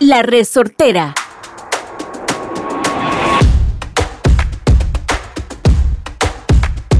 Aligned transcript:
La 0.00 0.22
Resortera. 0.22 1.14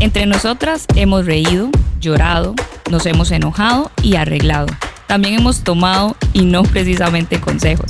Entre 0.00 0.26
nosotras 0.26 0.84
hemos 0.96 1.24
reído, 1.24 1.70
llorado, 1.98 2.54
nos 2.90 3.06
hemos 3.06 3.30
enojado 3.30 3.90
y 4.02 4.16
arreglado. 4.16 4.66
También 5.06 5.32
hemos 5.40 5.64
tomado 5.64 6.14
y 6.34 6.44
no 6.44 6.62
precisamente 6.62 7.40
consejos. 7.40 7.88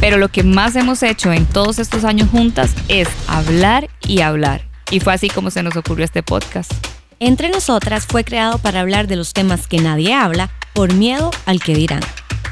Pero 0.00 0.16
lo 0.16 0.26
que 0.30 0.42
más 0.42 0.74
hemos 0.74 1.04
hecho 1.04 1.32
en 1.32 1.46
todos 1.46 1.78
estos 1.78 2.02
años 2.02 2.28
juntas 2.30 2.74
es 2.88 3.08
hablar 3.28 3.88
y 4.00 4.22
hablar. 4.22 4.62
Y 4.90 4.98
fue 4.98 5.14
así 5.14 5.28
como 5.28 5.52
se 5.52 5.62
nos 5.62 5.76
ocurrió 5.76 6.04
este 6.04 6.24
podcast. 6.24 6.72
Entre 7.20 7.50
nosotras 7.50 8.04
fue 8.04 8.24
creado 8.24 8.58
para 8.58 8.80
hablar 8.80 9.06
de 9.06 9.14
los 9.14 9.32
temas 9.32 9.68
que 9.68 9.78
nadie 9.78 10.12
habla 10.12 10.50
por 10.74 10.92
miedo 10.92 11.30
al 11.46 11.62
que 11.62 11.76
dirán. 11.76 12.02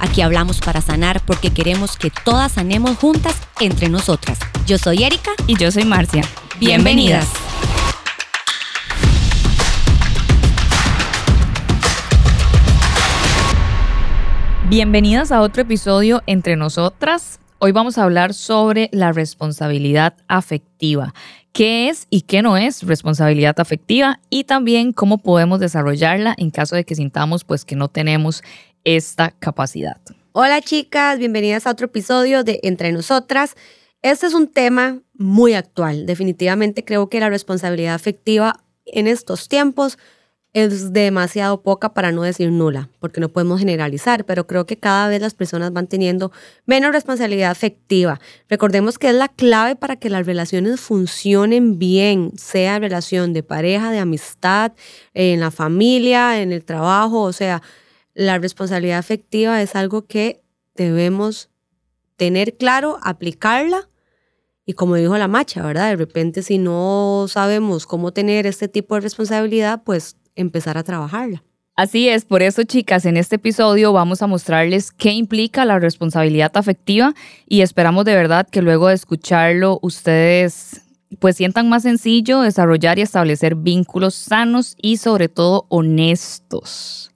Aquí 0.01 0.23
hablamos 0.23 0.61
para 0.61 0.81
sanar 0.81 1.21
porque 1.27 1.51
queremos 1.51 1.97
que 1.97 2.11
todas 2.25 2.53
sanemos 2.53 2.97
juntas 2.99 3.37
entre 3.61 3.89
nosotras. 3.89 4.39
Yo 4.65 4.79
soy 4.79 5.03
Erika 5.03 5.33
Y 5.49 5.57
yo 5.59 5.73
soy 5.73 5.85
Marcia. 5.85 6.23
Bienvenidas. 6.61 7.29
Bienvenidas 14.69 15.33
a 15.33 15.41
otro 15.41 15.63
episodio 15.63 16.23
entre 16.27 16.55
nosotras. 16.55 17.41
Hoy 17.59 17.73
vamos 17.73 17.99
a 17.99 18.05
hablar 18.05 18.35
sobre 18.35 18.91
la 18.93 19.11
responsabilidad 19.11 20.15
afectiva. 20.29 21.13
¿Qué 21.53 21.89
es 21.89 22.07
y 22.09 22.21
qué 22.21 22.43
no 22.43 22.57
es 22.57 22.85
responsabilidad 22.85 23.59
afectiva? 23.59 24.21
Y 24.31 24.45
también 24.45 24.93
cómo 24.93 25.19
podemos 25.19 25.59
desarrollarla 25.59 26.35
en 26.39 26.51
caso 26.51 26.77
de 26.77 26.85
que 26.85 26.95
sintamos 26.95 27.43
pues 27.43 27.65
que 27.65 27.75
no 27.75 27.89
tenemos 27.89 28.45
esta 28.97 29.33
capacidad. 29.39 30.01
Hola 30.33 30.63
chicas, 30.63 31.19
bienvenidas 31.19 31.67
a 31.67 31.73
otro 31.73 31.87
episodio 31.87 32.43
de 32.43 32.59
Entre 32.63 32.91
Nosotras. 32.91 33.55
Este 34.01 34.27
es 34.27 34.33
un 34.33 34.49
tema 34.49 35.03
muy 35.13 35.53
actual. 35.53 36.07
Definitivamente 36.07 36.87
creo 36.87 37.11
que 37.11 37.21
la 37.21 37.29
responsabilidad 37.29 37.95
afectiva 37.95 38.65
en 38.87 39.07
estos 39.07 39.49
tiempos 39.49 39.99
es 40.55 40.95
demasiado 40.95 41.61
poca 41.61 41.93
para 41.93 42.13
no 42.13 42.23
decir 42.23 42.51
nula, 42.51 42.89
porque 42.99 43.21
no 43.21 43.29
podemos 43.29 43.59
generalizar, 43.59 44.25
pero 44.25 44.47
creo 44.47 44.65
que 44.65 44.79
cada 44.79 45.09
vez 45.09 45.21
las 45.21 45.35
personas 45.35 45.75
van 45.75 45.87
teniendo 45.87 46.33
menos 46.65 46.93
responsabilidad 46.93 47.51
afectiva. 47.51 48.19
Recordemos 48.49 48.99
que 48.99 49.11
es 49.11 49.15
la 49.15 49.29
clave 49.29 49.77
para 49.77 49.97
que 49.97 50.09
las 50.09 50.25
relaciones 50.25 50.81
funcionen 50.81 51.79
bien, 51.79 52.33
sea 52.39 52.79
relación 52.79 53.35
de 53.35 53.43
pareja, 53.43 53.93
de 53.93 53.99
amistad, 53.99 54.73
en 55.13 55.41
la 55.41 55.51
familia, 55.51 56.41
en 56.41 56.53
el 56.53 56.65
trabajo, 56.65 57.21
o 57.21 57.35
sea, 57.35 57.61
la 58.19 58.37
responsabilidad 58.39 58.99
afectiva 58.99 59.63
es 59.63 59.77
algo 59.77 60.07
que 60.07 60.43
debemos 60.75 61.51
tener 62.17 62.57
claro, 62.57 62.99
aplicarla. 63.05 63.89
Y 64.67 64.73
como 64.73 64.97
dijo 64.97 65.17
la 65.17 65.29
macha, 65.29 65.65
¿verdad? 65.65 65.91
De 65.91 65.97
repente 65.97 66.43
si 66.43 66.59
no 66.59 67.27
sabemos 67.29 67.87
cómo 67.87 68.13
tener 68.13 68.45
este 68.45 68.67
tipo 68.67 68.97
de 68.97 69.03
responsabilidad, 69.03 69.85
pues 69.85 70.17
empezar 70.35 70.77
a 70.77 70.83
trabajarla. 70.83 71.45
Así 71.77 72.09
es, 72.09 72.25
por 72.25 72.43
eso 72.43 72.65
chicas, 72.65 73.05
en 73.05 73.17
este 73.17 73.37
episodio 73.37 73.93
vamos 73.93 74.21
a 74.21 74.27
mostrarles 74.27 74.91
qué 74.91 75.13
implica 75.13 75.65
la 75.65 75.79
responsabilidad 75.79 76.51
afectiva 76.57 77.15
y 77.47 77.61
esperamos 77.61 78.05
de 78.05 78.17
verdad 78.17 78.49
que 78.51 78.63
luego 78.63 78.89
de 78.89 78.95
escucharlo 78.95 79.79
ustedes 79.81 80.83
pues 81.21 81.37
sientan 81.37 81.69
más 81.69 81.85
sencillo 81.85 82.41
desarrollar 82.41 82.99
y 82.99 83.03
establecer 83.03 83.55
vínculos 83.55 84.17
sanos 84.17 84.77
y 84.83 84.97
sobre 84.97 85.29
todo 85.29 85.67
honestos. 85.69 87.13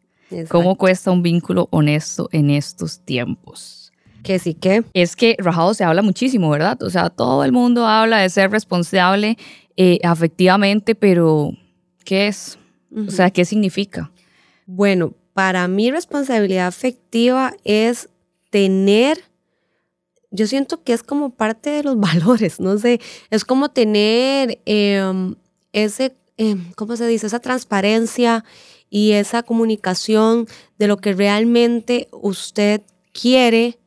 ¿Cómo 0.48 0.76
cuesta 0.76 1.10
un 1.10 1.22
vínculo 1.22 1.68
honesto 1.70 2.28
en 2.32 2.50
estos 2.50 3.00
tiempos? 3.00 3.92
Que 4.22 4.38
sí 4.38 4.54
que. 4.54 4.84
Es 4.94 5.16
que 5.16 5.36
rajado 5.38 5.74
se 5.74 5.84
habla 5.84 6.02
muchísimo, 6.02 6.50
¿verdad? 6.50 6.80
O 6.82 6.90
sea, 6.90 7.10
todo 7.10 7.44
el 7.44 7.52
mundo 7.52 7.86
habla 7.86 8.18
de 8.18 8.28
ser 8.30 8.50
responsable 8.50 9.36
eh, 9.76 9.98
afectivamente, 10.04 10.94
pero 10.94 11.52
¿qué 12.04 12.28
es? 12.28 12.58
O 12.94 13.10
sea, 13.10 13.30
¿qué 13.30 13.44
significa? 13.44 14.12
Bueno, 14.66 15.14
para 15.32 15.66
mí 15.66 15.90
responsabilidad 15.90 16.66
afectiva 16.66 17.54
es 17.64 18.10
tener, 18.50 19.18
yo 20.30 20.46
siento 20.46 20.82
que 20.84 20.92
es 20.92 21.02
como 21.02 21.30
parte 21.30 21.70
de 21.70 21.82
los 21.82 21.98
valores, 22.00 22.60
no 22.60 22.78
sé, 22.78 23.00
es 23.30 23.44
como 23.44 23.70
tener 23.70 24.60
em, 24.66 25.34
ese, 25.72 26.14
em, 26.36 26.70
¿cómo 26.74 26.96
se 26.96 27.06
dice? 27.06 27.26
Esa 27.26 27.40
transparencia 27.40 28.44
y 28.92 29.12
esa 29.12 29.42
comunicación 29.42 30.46
de 30.78 30.86
lo 30.86 30.98
que 30.98 31.14
realmente 31.14 32.08
usted 32.12 32.82
quiere 33.14 33.78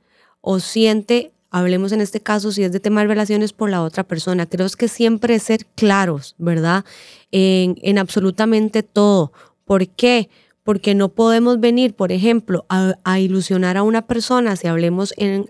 o 0.41 0.59
siente 0.59 1.31
hablemos 1.51 1.91
en 1.91 2.01
este 2.01 2.19
caso 2.19 2.51
si 2.51 2.63
es 2.63 2.71
de 2.71 2.79
tema 2.79 3.01
de 3.01 3.07
relaciones 3.07 3.53
por 3.53 3.69
la 3.69 3.83
otra 3.83 4.03
persona. 4.03 4.47
Creo 4.47 4.67
que 4.77 4.87
siempre 4.87 5.37
ser 5.39 5.65
claros, 5.67 6.33
¿verdad? 6.39 6.83
En, 7.31 7.77
en 7.81 7.99
absolutamente 7.99 8.81
todo. 8.83 9.31
¿Por 9.63 9.87
qué? 9.87 10.27
porque 10.27 10.29
no 10.95 11.09
podemos 11.09 11.59
venir, 11.59 11.93
por 11.93 12.11
ejemplo, 12.11 12.65
a, 12.69 13.19
ilusionar 13.19 13.77
a 13.77 13.83
una 13.83 14.07
persona, 14.07 14.55
si 14.55 14.67
hablemos 14.67 15.13
en, 15.15 15.47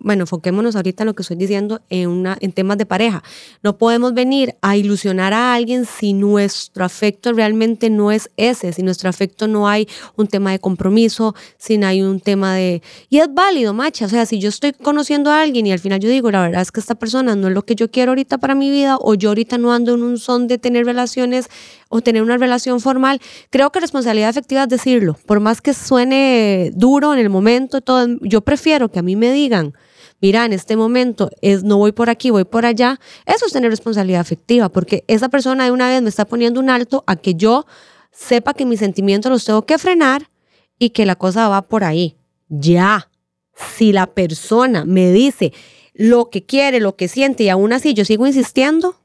bueno, 0.00 0.24
enfoquémonos 0.24 0.76
ahorita 0.76 1.04
en 1.04 1.06
lo 1.06 1.14
que 1.14 1.22
estoy 1.22 1.38
diciendo 1.38 1.80
en, 1.88 2.08
una, 2.08 2.36
en 2.40 2.52
temas 2.52 2.76
de 2.76 2.84
pareja, 2.84 3.22
no 3.62 3.78
podemos 3.78 4.12
venir 4.12 4.54
a 4.60 4.76
ilusionar 4.76 5.32
a 5.32 5.54
alguien 5.54 5.86
si 5.86 6.12
nuestro 6.12 6.84
afecto 6.84 7.32
realmente 7.32 7.88
no 7.88 8.12
es 8.12 8.30
ese, 8.36 8.74
si 8.74 8.82
nuestro 8.82 9.08
afecto 9.08 9.48
no 9.48 9.68
hay 9.68 9.88
un 10.16 10.26
tema 10.26 10.52
de 10.52 10.58
compromiso, 10.58 11.34
si 11.56 11.78
no 11.78 11.86
hay 11.86 12.02
un 12.02 12.20
tema 12.20 12.54
de... 12.54 12.82
Y 13.08 13.20
es 13.20 13.32
válido, 13.32 13.72
macha, 13.72 14.04
o 14.04 14.08
sea, 14.10 14.26
si 14.26 14.38
yo 14.38 14.50
estoy 14.50 14.72
conociendo 14.74 15.30
a 15.30 15.40
alguien 15.40 15.66
y 15.66 15.72
al 15.72 15.78
final 15.78 15.98
yo 15.98 16.10
digo, 16.10 16.30
la 16.30 16.42
verdad 16.42 16.60
es 16.60 16.70
que 16.70 16.80
esta 16.80 16.94
persona 16.94 17.34
no 17.36 17.48
es 17.48 17.54
lo 17.54 17.62
que 17.62 17.74
yo 17.74 17.90
quiero 17.90 18.10
ahorita 18.10 18.36
para 18.36 18.54
mi 18.54 18.70
vida, 18.70 18.98
o 19.00 19.14
yo 19.14 19.30
ahorita 19.30 19.56
no 19.56 19.72
ando 19.72 19.94
en 19.94 20.02
un 20.02 20.18
son 20.18 20.46
de 20.46 20.58
tener 20.58 20.84
relaciones 20.84 21.48
o 21.88 22.00
tener 22.00 22.22
una 22.22 22.36
relación 22.36 22.80
formal, 22.80 23.20
creo 23.50 23.70
que 23.70 23.80
responsabilidad 23.80 24.41
es 24.48 24.68
decirlo. 24.68 25.16
Por 25.26 25.40
más 25.40 25.60
que 25.60 25.74
suene 25.74 26.70
duro 26.74 27.12
en 27.12 27.18
el 27.18 27.30
momento, 27.30 27.80
todo, 27.80 28.06
yo 28.20 28.40
prefiero 28.40 28.90
que 28.90 28.98
a 28.98 29.02
mí 29.02 29.16
me 29.16 29.32
digan, 29.32 29.74
mira, 30.20 30.44
en 30.44 30.52
este 30.52 30.76
momento 30.76 31.30
es 31.40 31.64
no 31.64 31.78
voy 31.78 31.92
por 31.92 32.10
aquí, 32.10 32.30
voy 32.30 32.44
por 32.44 32.66
allá. 32.66 33.00
Eso 33.26 33.46
es 33.46 33.52
tener 33.52 33.70
responsabilidad 33.70 34.20
afectiva, 34.20 34.68
porque 34.68 35.04
esa 35.08 35.28
persona 35.28 35.64
de 35.64 35.70
una 35.70 35.88
vez 35.88 36.02
me 36.02 36.08
está 36.08 36.24
poniendo 36.24 36.60
un 36.60 36.70
alto 36.70 37.04
a 37.06 37.16
que 37.16 37.34
yo 37.34 37.66
sepa 38.10 38.54
que 38.54 38.66
mis 38.66 38.80
sentimientos 38.80 39.30
los 39.30 39.44
tengo 39.44 39.62
que 39.62 39.78
frenar 39.78 40.28
y 40.78 40.90
que 40.90 41.06
la 41.06 41.16
cosa 41.16 41.48
va 41.48 41.62
por 41.62 41.84
ahí. 41.84 42.16
Ya. 42.48 43.08
Si 43.76 43.92
la 43.92 44.06
persona 44.06 44.84
me 44.84 45.12
dice 45.12 45.52
lo 45.94 46.30
que 46.30 46.44
quiere, 46.44 46.80
lo 46.80 46.96
que 46.96 47.08
siente 47.08 47.44
y 47.44 47.48
aún 47.48 47.72
así 47.72 47.94
yo 47.94 48.04
sigo 48.04 48.26
insistiendo, 48.26 48.96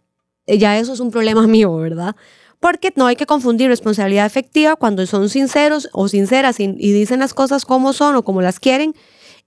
ya 0.47 0.77
eso 0.77 0.93
es 0.93 0.99
un 0.99 1.11
problema 1.11 1.47
mío, 1.47 1.75
¿verdad? 1.75 2.15
Porque 2.59 2.91
no 2.95 3.05
hay 3.05 3.15
que 3.15 3.25
confundir 3.25 3.69
responsabilidad 3.69 4.25
afectiva 4.25 4.75
cuando 4.75 5.05
son 5.05 5.29
sinceros 5.29 5.89
o 5.93 6.07
sinceras 6.07 6.59
y, 6.59 6.67
dicen 6.67 7.19
las 7.19 7.33
cosas 7.33 7.65
como 7.65 7.93
son 7.93 8.15
o 8.15 8.23
como 8.23 8.41
las 8.41 8.59
quieren 8.59 8.95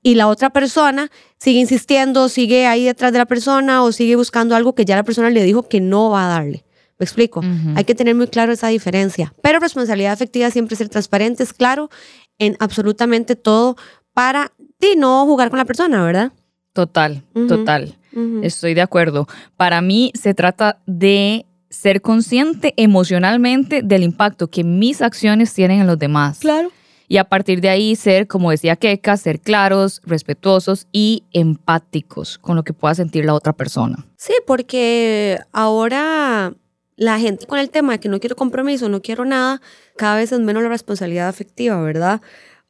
y 0.02 0.14
la 0.14 0.28
otra 0.28 0.50
persona 0.50 1.10
sigue 1.38 1.60
insistiendo, 1.60 2.28
sigue 2.28 2.66
ahí 2.66 2.84
detrás 2.84 3.12
de 3.12 3.18
la 3.18 3.26
persona 3.26 3.82
o 3.82 3.92
sigue 3.92 4.16
buscando 4.16 4.54
algo 4.54 4.74
que 4.74 4.84
ya 4.84 4.96
la 4.96 5.02
persona 5.02 5.30
le 5.30 5.42
dijo 5.42 5.68
que 5.68 5.80
no 5.80 6.10
va 6.10 6.26
a 6.26 6.28
darle. 6.28 6.64
¿Me 6.98 7.04
explico? 7.04 7.42
Hay 7.76 7.84
que 7.84 7.94
tener 7.94 8.14
muy 8.14 8.26
claro 8.26 8.52
esa 8.52 8.68
diferencia. 8.68 9.32
Pero 9.42 9.58
responsabilidad 9.58 10.12
afectiva 10.12 10.50
siempre 10.50 10.76
ser 10.76 10.90
transparente, 10.90 11.42
es 11.42 11.54
claro 11.54 11.88
en 12.38 12.56
absolutamente 12.60 13.36
todo 13.36 13.76
para 14.12 14.52
ti 14.78 14.94
no 14.96 15.24
jugar 15.24 15.48
con 15.48 15.58
la 15.58 15.64
persona, 15.64 16.04
¿verdad? 16.04 16.32
Total, 16.72 17.22
total. 17.48 17.96
Estoy 18.42 18.74
de 18.74 18.82
acuerdo. 18.82 19.26
Para 19.56 19.80
mí 19.80 20.12
se 20.14 20.34
trata 20.34 20.80
de 20.86 21.46
ser 21.70 22.02
consciente 22.02 22.74
emocionalmente 22.76 23.82
del 23.82 24.02
impacto 24.02 24.48
que 24.48 24.64
mis 24.64 25.00
acciones 25.00 25.54
tienen 25.54 25.80
en 25.80 25.86
los 25.86 25.98
demás. 25.98 26.40
Claro. 26.40 26.70
Y 27.08 27.16
a 27.16 27.24
partir 27.24 27.60
de 27.60 27.70
ahí 27.70 27.96
ser, 27.96 28.26
como 28.26 28.50
decía 28.50 28.76
Keka, 28.76 29.16
ser 29.16 29.40
claros, 29.40 30.00
respetuosos 30.04 30.86
y 30.92 31.24
empáticos 31.32 32.38
con 32.38 32.54
lo 32.54 32.62
que 32.62 32.72
pueda 32.72 32.94
sentir 32.94 33.24
la 33.24 33.34
otra 33.34 33.52
persona. 33.52 34.06
Sí, 34.16 34.32
porque 34.46 35.38
ahora 35.52 36.54
la 36.96 37.18
gente 37.18 37.46
con 37.46 37.58
el 37.58 37.70
tema 37.70 37.94
de 37.94 38.00
que 38.00 38.08
no 38.08 38.20
quiero 38.20 38.36
compromiso, 38.36 38.88
no 38.88 39.00
quiero 39.00 39.24
nada, 39.24 39.60
cada 39.96 40.16
vez 40.16 40.30
es 40.32 40.38
menos 40.38 40.62
la 40.62 40.68
responsabilidad 40.68 41.28
afectiva, 41.28 41.80
¿verdad? 41.82 42.20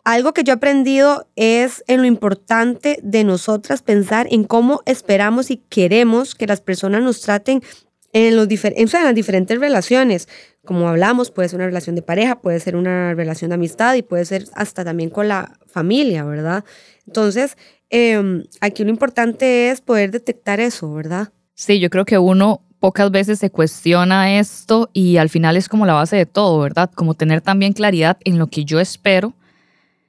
Algo 0.05 0.33
que 0.33 0.45
yo 0.45 0.55
he 0.55 0.57
aprendido 0.57 1.27
es 1.37 1.85
en 1.87 2.01
lo 2.01 2.07
importante 2.07 2.99
de 3.03 3.25
nosotras 3.25 3.83
pensar 3.83 4.27
en 4.31 4.45
cómo 4.45 4.81
esperamos 4.87 5.51
y 5.51 5.59
queremos 5.59 6.35
que 6.35 6.47
las 6.47 6.63
personas 6.63 7.03
nos 7.03 7.21
traten 7.21 7.63
en, 8.13 8.37
los 8.37 8.49
en 8.51 8.89
las 8.93 9.15
diferentes 9.15 9.59
relaciones. 9.59 10.29
Como 10.65 10.89
hablamos, 10.89 11.31
puede 11.31 11.49
ser 11.49 11.57
una 11.59 11.67
relación 11.67 11.97
de 11.97 12.03
pareja, 12.03 12.41
puede 12.41 12.61
ser 12.61 12.77
una 12.77 13.15
relación 13.15 13.51
de 13.51 13.55
amistad 13.55 13.95
y 13.95 14.03
puede 14.03 14.25
ser 14.25 14.45
hasta 14.55 14.85
también 14.85 15.11
con 15.11 15.29
la 15.29 15.59
familia, 15.67 16.25
¿verdad? 16.25 16.65
Entonces, 17.07 17.57
em, 17.89 18.45
aquí 18.61 18.85
lo 18.85 18.91
importante 18.91 19.71
es 19.71 19.81
poder 19.81 20.11
detectar 20.11 20.61
eso, 20.61 20.93
¿verdad? 20.93 21.33
Sí, 21.55 21.81
yo 21.81 21.91
creo 21.91 22.05
que 22.05 22.19
uno 22.19 22.63
pocas 22.79 23.11
veces 23.11 23.39
se 23.39 23.51
cuestiona 23.51 24.39
esto 24.39 24.91
y 24.93 25.19
al 25.19 25.29
final 25.29 25.57
es 25.57 25.69
como 25.69 25.87
la 25.87 25.93
base 25.93 26.17
de 26.17 26.27
todo, 26.27 26.59
¿verdad? 26.61 26.91
Como 26.95 27.15
tener 27.15 27.43
también 27.43 27.75
claridad 27.75 28.17
en 28.25 28.39
lo 28.39 28.47
que 28.47 28.65
yo 28.65 28.81
espero 28.81 29.35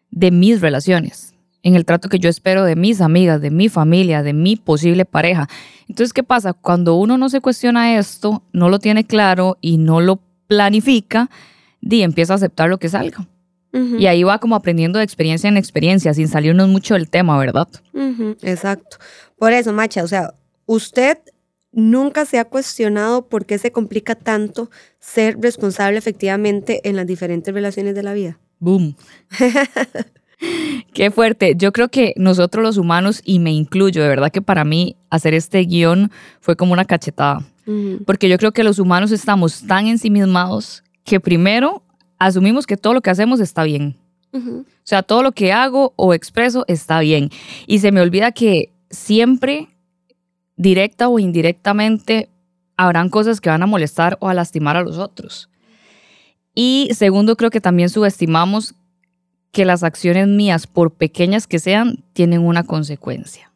de 0.10 0.32
mis 0.32 0.62
relaciones. 0.62 1.31
En 1.64 1.76
el 1.76 1.86
trato 1.86 2.10
que 2.10 2.20
yo 2.20 2.30
espero 2.30 2.64
de 2.64 2.76
mis 2.76 3.02
amigas, 3.02 3.42
de 3.42 3.52
mi 3.52 3.70
familia, 3.70 4.24
de 4.24 4.34
mi 4.34 4.56
posible 4.56 5.06
pareja. 5.06 5.48
Entonces, 5.88 6.14
¿qué 6.14 6.24
pasa? 6.24 6.54
Cuando 6.54 6.96
uno 6.96 7.18
no 7.18 7.30
se 7.30 7.42
cuestiona 7.42 7.98
esto, 7.98 8.44
no 8.54 8.70
lo 8.70 8.80
tiene 8.80 9.06
claro 9.06 9.58
y 9.62 9.78
no 9.78 10.02
lo 10.02 10.20
planifica, 10.48 11.30
y 11.82 12.02
empieza 12.02 12.34
a 12.34 12.36
aceptar 12.36 12.70
lo 12.70 12.78
que 12.78 12.90
salga. 12.90 13.28
Y 13.74 14.08
ahí 14.08 14.24
va 14.24 14.40
como 14.40 14.58
aprendiendo 14.58 15.00
de 15.00 15.06
experiencia 15.06 15.48
en 15.48 15.56
experiencia, 15.56 16.14
sin 16.14 16.28
salirnos 16.28 16.68
mucho 16.68 16.96
del 16.96 17.10
tema, 17.10 17.40
¿verdad? 17.40 17.70
Exacto. 18.42 18.98
Por 19.38 19.54
eso, 19.54 19.72
Macha, 19.72 20.04
o 20.04 20.08
sea, 20.08 20.34
usted 20.66 21.18
nunca 21.72 22.26
se 22.26 22.38
ha 22.38 22.46
cuestionado 22.46 23.30
por 23.30 23.46
qué 23.46 23.58
se 23.58 23.72
complica 23.72 24.16
tanto 24.16 24.70
ser 25.00 25.40
responsable 25.40 25.98
efectivamente 25.98 26.82
en 26.84 26.98
las 26.98 27.08
diferentes 27.08 27.54
relaciones 27.54 27.96
de 27.96 28.04
la 28.04 28.14
vida. 28.14 28.40
Boom. 28.60 28.96
Qué 30.94 31.12
fuerte. 31.12 31.56
Yo 31.56 31.72
creo 31.72 31.90
que 31.90 32.14
nosotros 32.18 32.64
los 32.64 32.78
humanos, 32.78 33.22
y 33.26 33.40
me 33.40 33.52
incluyo, 33.52 34.02
de 34.02 34.10
verdad 34.10 34.32
que 34.32 34.42
para 34.42 34.64
mí 34.64 34.96
hacer 35.10 35.34
este 35.34 35.60
guion 35.60 36.12
fue 36.40 36.56
como 36.56 36.74
una 36.74 36.86
cachetada. 36.86 37.46
Porque 38.06 38.28
yo 38.28 38.38
creo 38.38 38.52
que 38.52 38.66
los 38.66 38.80
humanos 38.80 39.12
estamos 39.12 39.66
tan 39.66 39.88
ensimismados 39.88 40.84
que 41.06 41.22
primero 41.22 41.84
asumimos 42.20 42.68
que 42.68 42.76
todo 42.76 42.94
lo 42.94 43.02
que 43.02 43.12
hacemos 43.12 43.40
está 43.40 43.64
bien. 43.64 43.96
O 44.34 44.66
sea, 44.84 45.04
todo 45.04 45.24
lo 45.24 45.32
que 45.32 45.54
hago 45.54 45.94
o 45.96 46.14
expreso 46.14 46.66
está 46.68 47.00
bien. 47.00 47.30
Y 47.68 47.80
se 47.80 47.94
me 47.94 48.02
olvida 48.02 48.34
que 48.34 48.74
siempre, 48.90 49.70
directa 50.58 51.08
o 51.08 51.18
indirectamente, 51.18 52.30
habrán 52.76 53.10
cosas 53.10 53.40
que 53.40 53.50
van 53.50 53.64
a 53.64 53.68
molestar 53.68 54.18
o 54.20 54.28
a 54.28 54.34
lastimar 54.34 54.76
a 54.76 54.84
los 54.84 54.98
otros. 54.98 55.50
Y 56.54 56.90
segundo, 56.94 57.38
creo 57.38 57.52
que 57.52 57.62
también 57.62 57.90
subestimamos 57.90 58.76
que 59.52 59.66
las 59.66 59.84
acciones 59.84 60.28
mías, 60.28 60.66
por 60.68 60.94
pequeñas 60.94 61.48
que 61.48 61.60
sean, 61.60 62.04
tienen 62.14 62.42
una 62.42 62.64
consecuencia. 62.64 63.52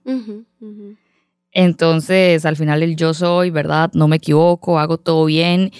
Entonces, 1.51 2.45
al 2.45 2.57
final 2.57 2.83
el 2.83 2.95
yo 2.97 3.13
soy, 3.13 3.49
¿verdad? 3.49 3.89
No 3.93 4.07
me 4.07 4.17
equivoco, 4.17 4.77
hago 4.77 4.97
todo 4.97 5.25
bien. 5.25 5.71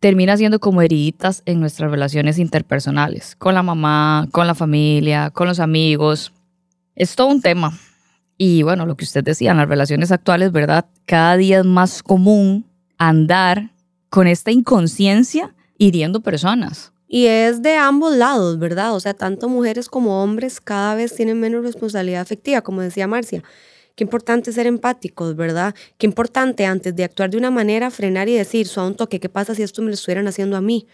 Termina 0.00 0.36
siendo 0.36 0.60
como 0.60 0.82
heriditas 0.82 1.42
en 1.46 1.60
nuestras 1.60 1.90
relaciones 1.90 2.38
interpersonales, 2.38 3.34
con 3.36 3.54
la 3.54 3.62
mamá, 3.62 4.28
con 4.32 4.46
la 4.46 4.54
familia, 4.54 5.30
con 5.30 5.48
los 5.48 5.60
amigos. 5.60 6.32
Es 6.94 7.16
todo 7.16 7.28
un 7.28 7.40
tema. 7.40 7.78
Y 8.36 8.62
bueno, 8.64 8.84
lo 8.84 8.96
que 8.96 9.04
usted 9.04 9.24
decía, 9.24 9.52
en 9.52 9.56
las 9.58 9.68
relaciones 9.68 10.12
actuales, 10.12 10.52
¿verdad? 10.52 10.86
Cada 11.06 11.36
día 11.36 11.60
es 11.60 11.64
más 11.64 12.02
común 12.02 12.66
andar 12.98 13.70
con 14.10 14.26
esta 14.26 14.50
inconsciencia 14.50 15.54
hiriendo 15.78 16.20
personas. 16.20 16.91
Y 17.14 17.26
es 17.26 17.60
de 17.60 17.76
ambos 17.76 18.16
lados, 18.16 18.58
¿verdad? 18.58 18.94
O 18.94 18.98
sea, 18.98 19.12
tanto 19.12 19.46
mujeres 19.46 19.90
como 19.90 20.22
hombres 20.22 20.62
cada 20.62 20.94
vez 20.94 21.14
tienen 21.14 21.38
menos 21.38 21.62
responsabilidad 21.62 22.22
afectiva, 22.22 22.62
como 22.62 22.80
decía 22.80 23.06
Marcia. 23.06 23.42
Qué 23.94 24.04
importante 24.04 24.50
ser 24.50 24.66
empáticos, 24.66 25.36
¿verdad? 25.36 25.74
Qué 25.98 26.06
importante 26.06 26.64
antes 26.64 26.96
de 26.96 27.04
actuar 27.04 27.28
de 27.28 27.36
una 27.36 27.50
manera 27.50 27.90
frenar 27.90 28.30
y 28.30 28.34
decir, 28.34 28.66
a 28.76 28.86
un 28.86 28.94
toque, 28.94 29.20
¿qué 29.20 29.28
pasa 29.28 29.54
si 29.54 29.62
esto 29.62 29.82
me 29.82 29.88
lo 29.88 29.92
estuvieran 29.92 30.26
haciendo 30.26 30.56
a 30.56 30.62
mí? 30.62 30.86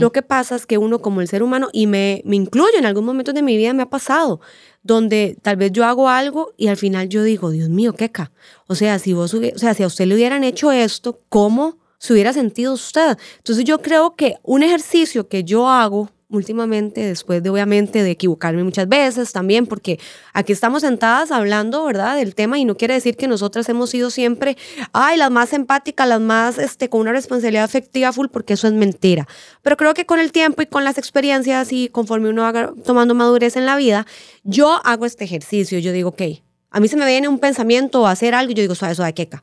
Lo 0.00 0.10
que 0.10 0.22
pasa 0.22 0.56
es 0.56 0.66
que 0.66 0.76
uno 0.76 0.98
como 0.98 1.20
el 1.20 1.28
ser 1.28 1.40
humano, 1.44 1.68
y 1.72 1.86
me, 1.86 2.20
me 2.24 2.34
incluyo 2.34 2.76
en 2.76 2.84
algún 2.84 3.04
momento 3.04 3.32
de 3.32 3.42
mi 3.42 3.56
vida, 3.56 3.72
me 3.72 3.84
ha 3.84 3.90
pasado, 3.90 4.40
donde 4.82 5.36
tal 5.40 5.54
vez 5.54 5.70
yo 5.70 5.84
hago 5.84 6.08
algo 6.08 6.52
y 6.56 6.66
al 6.66 6.78
final 6.78 7.08
yo 7.08 7.22
digo, 7.22 7.52
Dios 7.52 7.68
mío, 7.68 7.92
queca. 7.92 8.32
O 8.66 8.74
sea, 8.74 8.98
si 8.98 9.12
vos, 9.12 9.32
o 9.34 9.40
sea, 9.54 9.74
si 9.74 9.84
a 9.84 9.86
usted 9.86 10.06
le 10.06 10.16
hubieran 10.16 10.42
hecho 10.42 10.72
esto, 10.72 11.20
¿cómo 11.28 11.79
se 12.00 12.14
hubiera 12.14 12.32
sentido 12.32 12.72
usted. 12.72 13.16
Entonces 13.36 13.64
yo 13.64 13.80
creo 13.80 14.16
que 14.16 14.36
un 14.42 14.62
ejercicio 14.62 15.28
que 15.28 15.44
yo 15.44 15.68
hago 15.68 16.08
últimamente, 16.30 17.04
después 17.04 17.42
de 17.42 17.50
obviamente 17.50 18.02
de 18.02 18.12
equivocarme 18.12 18.64
muchas 18.64 18.88
veces 18.88 19.32
también, 19.32 19.66
porque 19.66 19.98
aquí 20.32 20.52
estamos 20.52 20.82
sentadas 20.82 21.30
hablando, 21.32 21.84
¿verdad?, 21.84 22.16
del 22.16 22.34
tema 22.34 22.58
y 22.58 22.64
no 22.64 22.76
quiere 22.76 22.94
decir 22.94 23.16
que 23.16 23.28
nosotras 23.28 23.68
hemos 23.68 23.90
sido 23.90 24.10
siempre, 24.10 24.56
ay, 24.92 25.18
las 25.18 25.30
más 25.30 25.52
empáticas, 25.52 26.08
las 26.08 26.20
más, 26.20 26.56
este, 26.58 26.88
con 26.88 27.00
una 27.00 27.12
responsabilidad 27.12 27.64
afectiva 27.64 28.12
full, 28.12 28.28
porque 28.28 28.54
eso 28.54 28.68
es 28.68 28.72
mentira. 28.72 29.26
Pero 29.62 29.76
creo 29.76 29.92
que 29.92 30.06
con 30.06 30.20
el 30.20 30.32
tiempo 30.32 30.62
y 30.62 30.66
con 30.66 30.84
las 30.84 30.98
experiencias 30.98 31.72
y 31.72 31.88
conforme 31.88 32.30
uno 32.30 32.42
va 32.42 32.72
tomando 32.84 33.14
madurez 33.14 33.56
en 33.56 33.66
la 33.66 33.76
vida, 33.76 34.06
yo 34.44 34.80
hago 34.84 35.06
este 35.06 35.24
ejercicio, 35.24 35.80
yo 35.80 35.92
digo, 35.92 36.10
ok, 36.10 36.22
a 36.70 36.80
mí 36.80 36.86
se 36.86 36.96
me 36.96 37.06
viene 37.06 37.26
un 37.26 37.40
pensamiento 37.40 38.02
o 38.02 38.06
hacer 38.06 38.34
algo 38.34 38.52
y 38.52 38.54
yo 38.54 38.62
digo, 38.62 38.76
suave, 38.76 38.94
suave, 38.94 39.12
queca. 39.12 39.42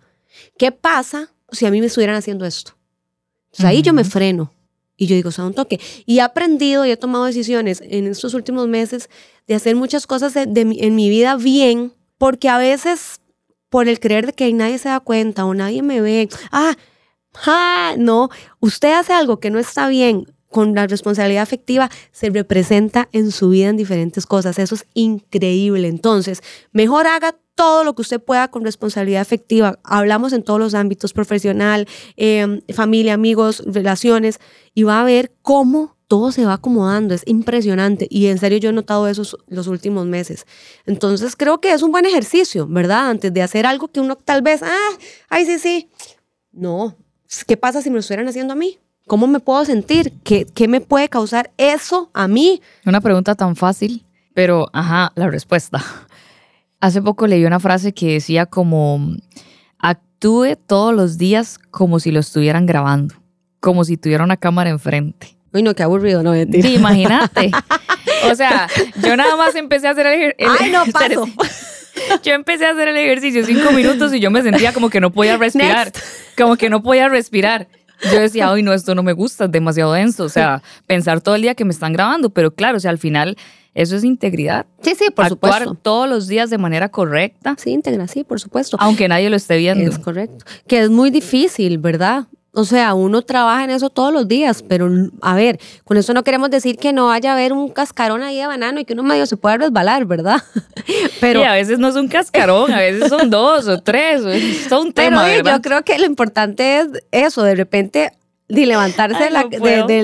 ¿Qué 0.58 0.72
pasa 0.72 1.34
si 1.52 1.66
a 1.66 1.72
mí 1.72 1.80
me 1.80 1.88
estuvieran 1.88 2.16
haciendo 2.16 2.46
esto. 2.46 2.74
Entonces 3.48 3.66
ahí 3.66 3.82
yo 3.82 3.94
me 3.94 4.04
freno 4.04 4.54
y 4.98 5.08
yo 5.08 5.16
digo, 5.16 5.30
o 5.30 5.32
sea, 5.32 5.46
un 5.46 5.54
toque. 5.54 5.80
Y 6.06 6.18
he 6.18 6.22
aprendido 6.22 6.86
y 6.86 6.92
he 6.92 6.98
tomado 6.98 7.26
decisiones 7.26 7.82
en 7.86 8.08
estos 8.08 8.34
últimos 8.34 8.68
meses 8.68 9.10
de 9.48 9.56
hacer 9.56 9.76
muchas 9.76 10.08
cosas 10.08 10.36
en 10.36 10.96
mi 10.96 11.10
vida 11.10 11.36
bien, 11.38 11.94
porque 12.18 12.50
a 12.50 12.58
veces 12.58 13.22
por 13.70 13.88
el 13.88 14.00
creer 14.00 14.26
de 14.28 14.34
que 14.34 14.52
nadie 14.54 14.78
se 14.78 14.90
da 14.90 15.00
cuenta 15.00 15.46
o 15.46 15.54
nadie 15.54 15.84
me 15.84 16.02
ve, 16.02 16.30
ah, 16.52 16.76
ah, 17.46 17.96
no, 17.98 18.30
usted 18.60 18.94
hace 18.94 19.14
algo 19.14 19.40
que 19.40 19.50
no 19.50 19.60
está 19.60 19.88
bien 19.88 20.26
con 20.50 20.74
la 20.76 20.88
responsabilidad 20.88 21.44
afectiva, 21.44 21.90
se 22.12 22.30
representa 22.30 23.10
en 23.12 23.32
su 23.32 23.50
vida 23.50 23.70
en 23.70 23.78
diferentes 23.78 24.26
cosas. 24.26 24.60
Eso 24.60 24.76
es 24.76 24.86
increíble. 24.94 25.88
Entonces, 25.88 26.42
mejor 26.72 27.08
haga 27.08 27.36
todo 27.56 27.84
lo 27.84 27.96
que 27.96 28.04
usted 28.04 28.22
pueda 28.22 28.50
con 28.50 28.64
responsabilidad 28.64 29.22
afectiva. 29.22 29.80
Hablamos 29.84 30.32
en 30.32 30.44
todos 30.44 30.60
los 30.60 30.76
ámbitos, 30.76 31.12
profesional, 31.12 31.88
em, 32.16 32.62
familia, 32.74 33.16
amigos, 33.16 33.64
relaciones, 33.66 34.40
y 34.76 34.84
va 34.84 35.02
a 35.02 35.04
ver 35.04 35.34
cómo 35.42 35.98
todo 36.08 36.32
se 36.32 36.46
va 36.46 36.54
acomodando. 36.54 37.16
Es 37.16 37.24
impresionante. 37.26 38.08
Y 38.10 38.28
en 38.28 38.38
serio 38.38 38.60
yo 38.60 38.70
he 38.70 38.74
notado 38.74 39.08
eso 39.08 39.24
los 39.48 39.68
últimos 39.68 40.06
meses. 40.06 40.46
Entonces 40.86 41.36
creo 41.36 41.60
que 41.60 41.74
es 41.74 41.82
un 41.82 41.92
buen 41.92 42.06
ejercicio, 42.06 42.68
¿verdad? 42.68 43.10
Antes 43.10 43.34
de 43.34 43.42
hacer 43.42 43.66
algo 43.66 43.88
que 43.90 44.00
uno 44.00 44.16
tal 44.16 44.44
vez, 44.44 44.62
ah, 44.64 44.98
ay, 45.30 45.46
sí, 45.46 45.60
sí. 45.60 45.90
No. 46.52 46.96
¿Qué 47.46 47.58
pasa 47.58 47.82
si 47.82 47.90
me 47.90 47.96
lo 47.96 48.00
estuvieran 48.02 48.28
haciendo 48.28 48.54
a 48.54 48.56
mí? 48.56 48.78
¿Cómo 49.08 49.26
me 49.28 49.40
puedo 49.40 49.64
sentir? 49.64 50.14
¿Qué, 50.24 50.46
¿Qué 50.46 50.68
me 50.68 50.82
puede 50.82 51.08
causar 51.08 51.52
eso 51.58 52.12
a 52.14 52.28
mí? 52.28 52.62
Una 52.86 53.02
pregunta 53.02 53.36
tan 53.36 53.56
fácil, 53.56 54.06
pero 54.34 54.70
ajá, 54.74 55.14
la 55.16 55.30
respuesta. 55.30 55.84
Hace 56.82 57.02
poco 57.02 57.26
leí 57.26 57.46
una 57.46 57.60
frase 57.60 57.94
que 57.94 58.14
decía 58.14 58.46
como, 58.46 59.16
actúe 59.80 60.58
todos 60.68 60.94
los 60.94 61.18
días 61.18 61.58
como 61.72 62.00
si 62.00 62.12
lo 62.12 62.20
estuvieran 62.20 62.66
grabando, 62.66 63.16
como 63.60 63.84
si 63.86 63.98
tuviera 63.98 64.24
una 64.24 64.38
cámara 64.38 64.70
enfrente. 64.70 65.38
Uy, 65.54 65.64
no, 65.64 65.74
qué 65.74 65.84
aburrido, 65.84 66.22
no, 66.22 66.34
Sí, 66.34 66.76
imagínate. 66.76 67.50
o 68.32 68.36
sea, 68.36 68.68
yo 69.02 69.16
nada 69.16 69.38
más 69.38 69.56
empecé 69.56 69.88
a 69.88 69.92
hacer 69.92 70.06
el 70.06 70.14
ejercicio. 70.14 70.54
Ay, 70.60 70.72
no, 70.72 70.86
paso. 70.92 71.28
Yo 72.24 72.34
empecé 72.34 72.66
a 72.66 72.72
hacer 72.72 72.90
el 72.90 72.98
ejercicio 72.98 73.44
cinco 73.46 73.72
minutos 73.72 74.14
y 74.14 74.20
yo 74.20 74.30
me 74.30 74.42
sentía 74.44 74.72
como 74.72 74.90
que 74.90 75.02
no 75.02 75.12
podía 75.12 75.36
respirar. 75.36 75.92
Como 76.38 76.56
que 76.56 76.70
no 76.70 76.84
podía 76.84 77.10
respirar. 77.10 77.68
Yo 78.12 78.20
decía, 78.20 78.50
ay, 78.52 78.64
no, 78.64 78.74
esto 78.74 78.96
no 78.96 79.04
me 79.04 79.14
gusta, 79.14 79.46
es 79.46 79.52
demasiado 79.52 79.94
denso. 79.94 80.24
O 80.24 80.30
sea, 80.30 80.62
pensar 80.88 81.22
todo 81.22 81.36
el 81.36 81.42
día 81.42 81.56
que 81.56 81.66
me 81.66 81.72
están 81.72 81.94
grabando. 81.94 82.30
Pero 82.30 82.52
claro, 82.52 82.78
o 82.78 82.80
sea, 82.80 82.92
al 82.92 82.98
final 82.98 83.38
eso 83.74 83.96
es 83.96 84.04
integridad. 84.04 84.66
Sí, 84.82 84.94
sí, 84.96 85.10
por 85.12 85.26
Actuar 85.26 85.62
supuesto. 85.64 85.76
todos 85.82 86.10
los 86.10 86.28
días 86.28 86.50
de 86.50 86.58
manera 86.58 86.90
correcta. 86.90 87.56
Sí, 87.58 87.72
íntegra, 87.72 88.08
sí, 88.08 88.24
por 88.24 88.40
supuesto. 88.40 88.78
Aunque 88.80 89.08
nadie 89.08 89.30
lo 89.30 89.36
esté 89.36 89.58
viendo. 89.58 89.90
Es 89.90 90.00
correcto. 90.00 90.46
Que 90.68 90.80
es 90.82 90.90
muy 90.90 91.12
difícil, 91.12 91.78
¿verdad? 91.78 92.26
O 92.58 92.66
sea, 92.66 92.96
uno 92.96 93.22
trabaja 93.22 93.64
en 93.66 93.70
eso 93.70 93.92
todos 93.92 94.12
los 94.12 94.28
días, 94.28 94.64
pero 94.68 94.90
a 95.22 95.36
ver, 95.36 95.60
con 95.84 95.96
eso 95.96 96.12
no 96.16 96.24
queremos 96.24 96.50
decir 96.50 96.78
que 96.78 96.92
no 96.92 97.06
vaya 97.06 97.30
a 97.30 97.34
haber 97.34 97.54
un 97.54 97.70
cascarón 97.70 98.24
ahí 98.24 98.38
de 98.38 98.48
banano 98.48 98.80
y 98.80 98.86
que 98.86 98.94
uno 98.94 99.04
medio 99.04 99.28
se 99.28 99.38
pueda 99.38 99.58
resbalar, 99.58 100.06
¿verdad? 100.06 100.42
Pero 101.22 101.46
a 101.46 101.54
veces 101.54 101.78
no 101.78 101.88
es 101.88 101.96
un 101.96 102.08
cascarón, 102.08 102.72
a 102.72 102.80
veces 102.80 103.10
son 103.10 103.30
dos 103.30 103.68
o 103.68 103.80
tres, 103.80 104.26
es 104.26 104.72
un 104.72 104.92
tema, 104.92 105.26
pero, 105.26 105.52
Yo 105.52 105.62
creo 105.62 105.84
que 105.84 106.00
lo 106.00 106.06
importante 106.06 106.80
es 106.80 106.88
eso, 107.12 107.44
de 107.44 107.54
repente 107.54 108.12
de 108.48 108.66
levantarse 108.66 109.30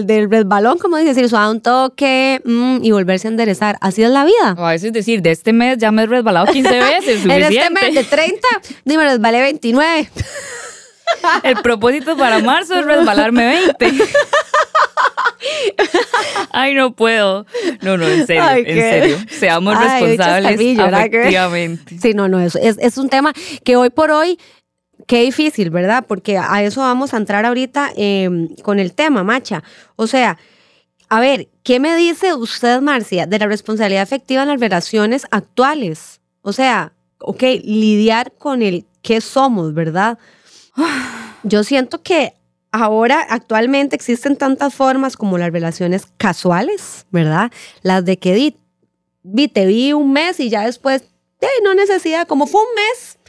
del 0.03 0.29
resbalón, 0.29 0.77
como 0.77 0.97
dice, 0.97 1.09
decir, 1.09 1.29
suave 1.29 1.49
un 1.49 1.61
toque 1.61 2.39
mm, 2.45 2.83
y 2.83 2.91
volverse 2.91 3.27
a 3.27 3.31
enderezar. 3.31 3.77
Así 3.81 4.03
es 4.03 4.11
la 4.11 4.25
vida. 4.25 4.55
O 4.57 4.65
a 4.65 4.71
veces 4.71 4.93
decir, 4.93 5.23
de 5.23 5.31
este 5.31 5.53
mes 5.53 5.79
ya 5.79 5.91
me 5.91 6.03
he 6.03 6.05
resbalado 6.05 6.51
15 6.51 6.69
veces. 6.79 7.25
en 7.25 7.31
este 7.31 7.69
mes 7.71 7.95
de 7.95 8.03
30, 8.03 8.47
ni 8.85 8.97
me 8.97 9.05
resbalé 9.05 9.41
29. 9.41 10.09
El 11.43 11.55
propósito 11.61 12.17
para 12.17 12.39
marzo 12.39 12.75
es 12.75 12.85
resbalarme 12.85 13.65
20. 13.79 14.03
Ay, 16.51 16.73
no 16.73 16.95
puedo. 16.95 17.45
No, 17.81 17.97
no, 17.97 18.07
en 18.07 18.25
serio, 18.25 18.43
en 18.65 18.65
serio. 18.65 19.17
Seamos 19.29 19.77
responsables 19.77 20.59
efectivamente. 20.59 21.97
Sí, 22.01 22.13
no, 22.13 22.27
no, 22.27 22.39
eso 22.39 22.59
es, 22.61 22.77
es 22.79 22.97
un 22.97 23.09
tema 23.09 23.33
que 23.63 23.75
hoy 23.75 23.89
por 23.89 24.11
hoy 24.11 24.37
Qué 25.07 25.21
difícil, 25.21 25.69
¿verdad? 25.69 26.05
Porque 26.07 26.37
a 26.37 26.63
eso 26.63 26.81
vamos 26.81 27.13
a 27.13 27.17
entrar 27.17 27.45
ahorita 27.45 27.91
em, 27.95 28.55
con 28.61 28.79
el 28.79 28.93
tema, 28.93 29.23
Macha. 29.23 29.63
O 29.95 30.07
sea, 30.07 30.37
a 31.09 31.19
ver, 31.19 31.49
¿qué 31.63 31.79
me 31.79 31.95
dice 31.95 32.33
usted, 32.33 32.79
Marcia, 32.81 33.25
de 33.25 33.39
la 33.39 33.47
responsabilidad 33.47 34.03
afectiva 34.03 34.43
en 34.43 34.49
las 34.49 34.59
relaciones 34.59 35.27
actuales? 35.31 36.21
O 36.41 36.53
sea, 36.53 36.93
ok, 37.19 37.41
lidiar 37.63 38.33
con 38.37 38.61
el 38.61 38.85
qué 39.01 39.19
somos, 39.19 39.73
¿verdad? 39.73 40.17
Yo 41.43 41.63
siento 41.63 42.01
que 42.01 42.33
ahora 42.71 43.25
actualmente 43.29 43.95
existen 43.95 44.35
tantas 44.35 44.73
formas 44.73 45.15
como 45.15 45.37
las 45.37 45.51
relaciones 45.51 46.07
casuales, 46.17 47.05
¿verdad? 47.11 47.51
Las 47.81 48.03
de 48.03 48.17
que 48.17 48.33
vi, 49.23 49.47
te 49.47 49.65
vi 49.65 49.93
un 49.93 50.11
mes 50.11 50.39
y 50.39 50.49
ya 50.49 50.65
después, 50.65 51.03
eh, 51.41 51.47
no 51.63 51.73
necesidad, 51.75 52.27
como 52.27 52.47
fue 52.47 52.61
un 52.61 52.75
mes, 52.75 53.19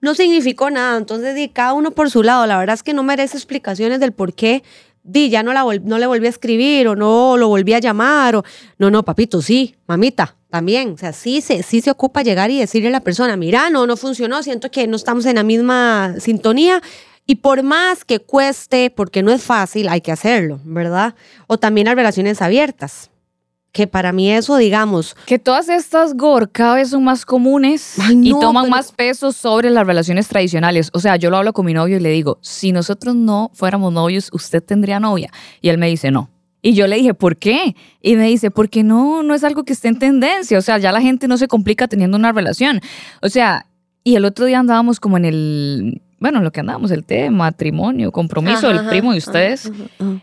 no 0.00 0.14
significó 0.14 0.70
nada. 0.70 0.96
Entonces, 0.96 1.34
di, 1.34 1.48
cada 1.48 1.72
uno 1.74 1.90
por 1.90 2.10
su 2.10 2.22
lado. 2.22 2.46
La 2.46 2.58
verdad 2.58 2.74
es 2.74 2.82
que 2.82 2.94
no 2.94 3.02
merece 3.02 3.36
explicaciones 3.36 4.00
del 4.00 4.12
por 4.12 4.34
qué. 4.34 4.62
Di, 5.06 5.28
ya 5.28 5.42
no, 5.42 5.52
la 5.52 5.64
no 5.82 5.98
le 5.98 6.06
volví 6.06 6.26
a 6.26 6.30
escribir 6.30 6.88
o 6.88 6.96
no 6.96 7.36
lo 7.36 7.48
volví 7.48 7.74
a 7.74 7.78
llamar. 7.78 8.36
O, 8.36 8.44
no, 8.78 8.90
no, 8.90 9.04
papito, 9.04 9.42
sí, 9.42 9.76
mamita, 9.86 10.36
también. 10.48 10.92
O 10.92 10.98
sea, 10.98 11.12
sí 11.12 11.42
se, 11.42 11.62
sí 11.62 11.82
se 11.82 11.90
ocupa 11.90 12.22
llegar 12.22 12.50
y 12.50 12.58
decirle 12.58 12.88
a 12.88 12.92
la 12.92 13.00
persona, 13.00 13.36
mira, 13.36 13.68
no, 13.70 13.86
no 13.86 13.96
funcionó, 13.96 14.42
siento 14.42 14.70
que 14.70 14.86
no 14.86 14.96
estamos 14.96 15.26
en 15.26 15.36
la 15.36 15.42
misma 15.42 16.14
sintonía. 16.18 16.82
Y 17.26 17.36
por 17.36 17.62
más 17.62 18.04
que 18.04 18.18
cueste, 18.18 18.90
porque 18.90 19.22
no 19.22 19.30
es 19.30 19.42
fácil, 19.42 19.88
hay 19.88 20.00
que 20.00 20.12
hacerlo, 20.12 20.60
¿verdad? 20.64 21.14
O 21.46 21.58
también 21.58 21.86
las 21.86 21.94
relaciones 21.94 22.42
abiertas 22.42 23.10
que 23.74 23.88
para 23.88 24.12
mí 24.12 24.30
eso, 24.30 24.56
digamos. 24.56 25.16
Que 25.26 25.40
todas 25.40 25.68
estas 25.68 26.14
GOR 26.14 26.48
cada 26.48 26.76
vez 26.76 26.90
son 26.90 27.02
más 27.02 27.26
comunes 27.26 27.96
y 28.08 28.30
toman 28.30 28.70
más 28.70 28.92
peso 28.92 29.32
sobre 29.32 29.68
las 29.68 29.84
relaciones 29.84 30.28
tradicionales. 30.28 30.90
O 30.92 31.00
sea, 31.00 31.16
yo 31.16 31.28
lo 31.28 31.38
hablo 31.38 31.52
con 31.52 31.66
mi 31.66 31.74
novio 31.74 31.96
y 31.96 32.00
le 32.00 32.10
digo, 32.10 32.38
si 32.40 32.70
nosotros 32.70 33.16
no 33.16 33.50
fuéramos 33.52 33.92
novios, 33.92 34.30
¿usted 34.32 34.62
tendría 34.62 35.00
novia? 35.00 35.32
Y 35.60 35.70
él 35.70 35.78
me 35.78 35.88
dice, 35.88 36.12
no. 36.12 36.30
Y 36.62 36.74
yo 36.74 36.86
le 36.86 36.96
dije, 36.96 37.14
¿por 37.14 37.36
qué? 37.36 37.74
Y 38.00 38.14
me 38.14 38.28
dice, 38.28 38.52
porque 38.52 38.84
no, 38.84 39.24
no 39.24 39.34
es 39.34 39.42
algo 39.42 39.64
que 39.64 39.72
esté 39.72 39.88
en 39.88 39.98
tendencia. 39.98 40.56
O 40.56 40.62
sea, 40.62 40.78
ya 40.78 40.92
la 40.92 41.00
gente 41.00 41.26
no 41.26 41.36
se 41.36 41.48
complica 41.48 41.88
teniendo 41.88 42.16
una 42.16 42.30
relación. 42.30 42.80
O 43.22 43.28
sea, 43.28 43.66
y 44.04 44.14
el 44.14 44.24
otro 44.24 44.46
día 44.46 44.60
andábamos 44.60 45.00
como 45.00 45.16
en 45.16 45.24
el 45.24 46.02
bueno, 46.18 46.40
lo 46.40 46.52
que 46.52 46.60
andamos, 46.60 46.90
el 46.90 47.04
tema, 47.04 47.44
matrimonio, 47.44 48.12
compromiso 48.12 48.68
del 48.68 48.86
primo 48.88 49.12
de 49.12 49.18
ustedes. 49.18 49.70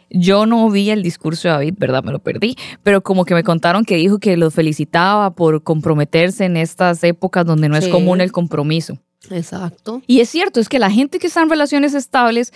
Yo 0.10 0.45
no 0.45 0.69
vi 0.69 0.89
el 0.89 1.03
discurso 1.03 1.48
de 1.48 1.53
David, 1.53 1.75
¿verdad? 1.77 2.03
Me 2.03 2.12
lo 2.12 2.19
perdí, 2.19 2.55
pero 2.83 3.01
como 3.01 3.25
que 3.25 3.33
me 3.33 3.43
contaron 3.43 3.86
que 3.86 3.98
dijo 3.98 4.19
que 4.19 4.38
los 4.38 4.53
felicitaba 4.53 5.31
por 5.31 5.63
comprometerse 5.63 6.45
en 6.45 6.57
estas 6.57 7.03
épocas 7.03 7.45
donde 7.45 7.69
no 7.69 7.77
es 7.77 7.88
común 7.88 8.21
el 8.21 8.31
compromiso. 8.31 8.98
Exacto. 9.29 10.01
Y 10.07 10.21
es 10.21 10.29
cierto, 10.29 10.60
es 10.60 10.69
que 10.69 10.79
la 10.79 10.89
gente 10.89 11.19
que 11.19 11.27
está 11.27 11.41
en 11.41 11.50
relaciones 11.50 11.93
estables 11.93 12.51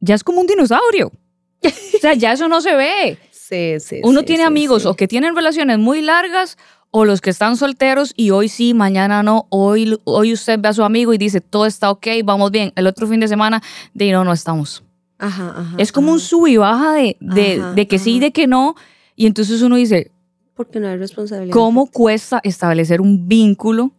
ya 0.00 0.14
es 0.14 0.24
como 0.24 0.40
un 0.40 0.46
dinosaurio. 0.46 1.12
o 1.62 1.98
sea, 2.00 2.14
ya 2.14 2.32
eso 2.32 2.48
no 2.48 2.60
se 2.60 2.74
ve. 2.74 3.18
Sí, 3.44 3.78
sí. 3.78 4.00
Uno 4.02 4.22
tiene 4.22 4.42
amigos 4.42 4.86
o 4.86 4.94
que 4.94 5.06
tienen 5.06 5.36
relaciones 5.36 5.78
muy 5.78 6.00
largas 6.00 6.56
o 6.96 7.04
los 7.04 7.20
que 7.20 7.30
están 7.30 7.56
solteros 7.56 8.12
y 8.16 8.30
hoy 8.30 8.48
sí, 8.48 8.72
mañana 8.72 9.24
no, 9.24 9.48
hoy, 9.48 9.98
hoy 10.04 10.32
usted 10.32 10.60
ve 10.60 10.68
a 10.68 10.72
su 10.72 10.84
amigo 10.84 11.12
y 11.12 11.18
dice, 11.18 11.40
todo 11.40 11.66
está 11.66 11.90
ok, 11.90 12.06
vamos 12.24 12.52
bien. 12.52 12.72
El 12.76 12.86
otro 12.86 13.08
fin 13.08 13.18
de 13.18 13.26
semana, 13.26 13.60
de 13.94 14.12
no, 14.12 14.22
no 14.22 14.32
estamos. 14.32 14.84
Ajá, 15.18 15.54
ajá, 15.56 15.74
es 15.76 15.90
como 15.90 16.12
un 16.12 16.20
sub 16.20 16.46
y 16.46 16.56
baja 16.56 16.92
de, 16.92 17.16
de, 17.18 17.88
que 17.88 17.98
sí 17.98 18.14
y 18.14 18.20
de 18.20 18.30
que 18.30 18.46
no. 18.46 18.76
Y 19.16 19.26
entonces 19.26 19.60
uno 19.62 19.74
dice, 19.74 20.12
porque 20.54 20.78
no 20.78 20.86
hay 20.86 20.96
responsabilidad. 20.96 21.52
¿Cómo 21.52 21.86
cuesta 21.86 22.40
establecer 22.44 23.00
un 23.00 23.26
vínculo 23.26 23.90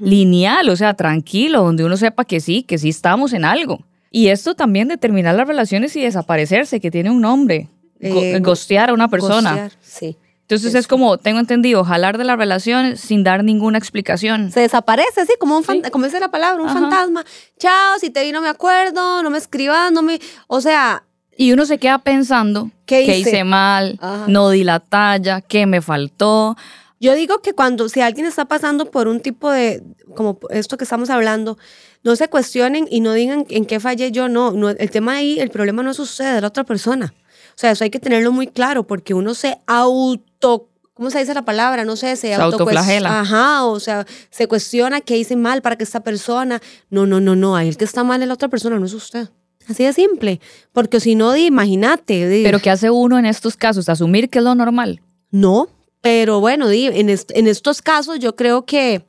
lineal, 0.00 0.68
o 0.68 0.74
sea, 0.74 0.94
tranquilo, 0.94 1.62
donde 1.62 1.84
uno 1.84 1.96
sepa 1.96 2.24
que 2.24 2.40
sí, 2.40 2.64
que 2.64 2.78
sí 2.78 2.88
estamos 2.88 3.32
en 3.32 3.44
algo? 3.44 3.84
Y 4.10 4.26
esto 4.26 4.56
también 4.56 4.88
de 4.88 4.96
terminar 4.96 5.36
las 5.36 5.46
relaciones 5.46 5.94
y 5.94 6.00
desaparecerse, 6.00 6.80
que 6.80 6.90
tiene 6.90 7.12
un 7.12 7.20
nombre. 7.20 7.68
Eh, 8.00 8.40
gostear 8.40 8.90
a 8.90 8.92
una 8.92 9.06
persona. 9.06 9.50
Gostear, 9.50 9.72
sí. 9.80 10.16
Entonces 10.48 10.76
es 10.76 10.86
como, 10.86 11.18
tengo 11.18 11.40
entendido, 11.40 11.82
jalar 11.82 12.18
de 12.18 12.24
la 12.24 12.36
relación 12.36 12.96
sin 12.96 13.24
dar 13.24 13.42
ninguna 13.42 13.78
explicación. 13.78 14.52
Se 14.52 14.60
desaparece, 14.60 15.22
así 15.22 15.32
como 15.40 15.56
un 15.56 15.64
fantasma, 15.64 15.90
como 15.90 16.04
dice 16.04 16.20
la 16.20 16.30
palabra, 16.30 16.62
un 16.62 16.68
fantasma. 16.68 17.24
Chao, 17.58 17.98
si 17.98 18.10
te 18.10 18.22
vi 18.22 18.30
no 18.30 18.40
me 18.40 18.48
acuerdo, 18.48 19.24
no 19.24 19.30
me 19.30 19.38
escribas, 19.38 19.90
no 19.90 20.02
me... 20.02 20.20
O 20.46 20.60
sea... 20.60 21.02
Y 21.36 21.52
uno 21.52 21.66
se 21.66 21.78
queda 21.78 21.98
pensando, 21.98 22.70
¿qué 22.86 23.02
hice, 23.02 23.18
hice 23.18 23.44
mal? 23.44 23.98
No 24.28 24.50
di 24.50 24.62
la 24.62 24.78
talla, 24.78 25.40
¿qué 25.40 25.66
me 25.66 25.82
faltó? 25.82 26.56
Yo 27.00 27.14
digo 27.14 27.42
que 27.42 27.52
cuando, 27.52 27.88
si 27.88 28.00
alguien 28.00 28.24
está 28.24 28.44
pasando 28.44 28.90
por 28.90 29.08
un 29.08 29.20
tipo 29.20 29.50
de, 29.50 29.82
como 30.14 30.38
esto 30.50 30.78
que 30.78 30.84
estamos 30.84 31.10
hablando, 31.10 31.58
no 32.04 32.14
se 32.14 32.28
cuestionen 32.28 32.86
y 32.88 33.00
no 33.00 33.12
digan 33.12 33.46
en 33.50 33.66
qué 33.66 33.80
fallé 33.80 34.12
yo, 34.12 34.28
no, 34.28 34.52
no 34.52 34.70
el 34.70 34.90
tema 34.90 35.16
ahí, 35.16 35.40
el 35.40 35.50
problema 35.50 35.82
no 35.82 35.90
usted, 35.90 36.36
es 36.36 36.40
la 36.40 36.48
otra 36.48 36.64
persona. 36.64 37.12
O 37.56 37.58
sea, 37.58 37.70
eso 37.70 37.84
hay 37.84 37.90
que 37.90 37.98
tenerlo 37.98 38.32
muy 38.32 38.48
claro 38.48 38.86
porque 38.86 39.14
uno 39.14 39.34
se 39.34 39.58
auto 39.66 40.68
¿cómo 40.92 41.10
se 41.10 41.18
dice 41.18 41.34
la 41.34 41.44
palabra? 41.44 41.84
No 41.84 41.96
sé, 41.96 42.16
se, 42.16 42.28
se 42.28 42.34
autoflagela. 42.34 43.20
Ajá, 43.20 43.64
o 43.64 43.80
sea, 43.80 44.06
se 44.30 44.46
cuestiona 44.46 45.00
qué 45.00 45.16
hice 45.16 45.36
mal 45.36 45.62
para 45.62 45.76
que 45.76 45.84
esta 45.84 46.00
persona. 46.00 46.60
No, 46.90 47.06
no, 47.06 47.20
no, 47.20 47.36
no, 47.36 47.56
ahí 47.56 47.68
el 47.68 47.76
que 47.76 47.84
está 47.84 48.02
mal 48.02 48.22
es 48.22 48.28
la 48.28 48.34
otra 48.34 48.48
persona, 48.48 48.78
no 48.78 48.86
es 48.86 48.94
usted. 48.94 49.28
Así 49.68 49.84
de 49.84 49.92
simple. 49.92 50.40
Porque 50.72 51.00
si 51.00 51.14
no, 51.14 51.36
imagínate. 51.36 52.42
Pero 52.44 52.60
¿qué 52.60 52.70
hace 52.70 52.90
uno 52.90 53.18
en 53.18 53.26
estos 53.26 53.56
casos? 53.56 53.88
¿Asumir 53.88 54.30
que 54.30 54.38
es 54.38 54.44
lo 54.44 54.54
normal? 54.54 55.02
No, 55.30 55.68
pero 56.00 56.40
bueno, 56.40 56.70
en, 56.70 57.10
en 57.10 57.46
estos 57.46 57.82
casos 57.82 58.18
yo 58.18 58.36
creo 58.36 58.64
que 58.64 59.04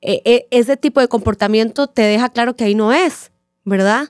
eh, 0.00 0.22
eh, 0.24 0.46
ese 0.50 0.76
tipo 0.76 1.00
de 1.00 1.08
comportamiento 1.08 1.86
te 1.86 2.02
deja 2.02 2.30
claro 2.30 2.56
que 2.56 2.64
ahí 2.64 2.74
no 2.74 2.92
es, 2.92 3.30
¿verdad? 3.64 4.08